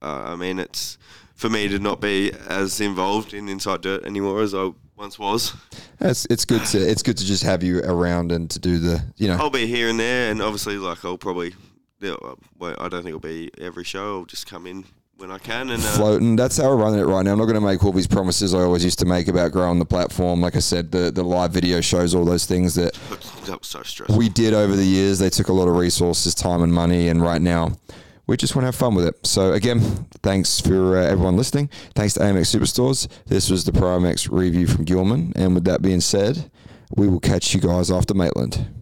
[0.00, 0.98] uh, I mean, it's
[1.36, 5.54] for me to not be as involved in Inside Dirt anymore as I once was.
[6.00, 9.02] It's it's good to it's good to just have you around and to do the
[9.16, 11.54] you know I'll be here and there, and obviously, like I'll probably,
[12.00, 12.14] yeah,
[12.60, 14.20] I don't think it'll be every show.
[14.20, 14.84] I'll just come in
[15.16, 16.36] when I can, and uh, floating.
[16.36, 17.32] That's how we're running it right now.
[17.32, 19.78] I'm not going to make all these promises I always used to make about growing
[19.78, 20.40] the platform.
[20.40, 22.94] Like I said, the the live video shows, all those things that
[23.46, 25.18] that so we did over the years.
[25.18, 27.08] They took a lot of resources, time, and money.
[27.08, 27.76] And right now,
[28.26, 29.26] we just want to have fun with it.
[29.26, 29.80] So again,
[30.22, 31.70] thanks for uh, everyone listening.
[31.94, 33.08] Thanks to AMX Superstores.
[33.26, 35.32] This was the ProMX review from Gillman.
[35.36, 36.50] And with that being said,
[36.96, 38.81] we will catch you guys after Maitland.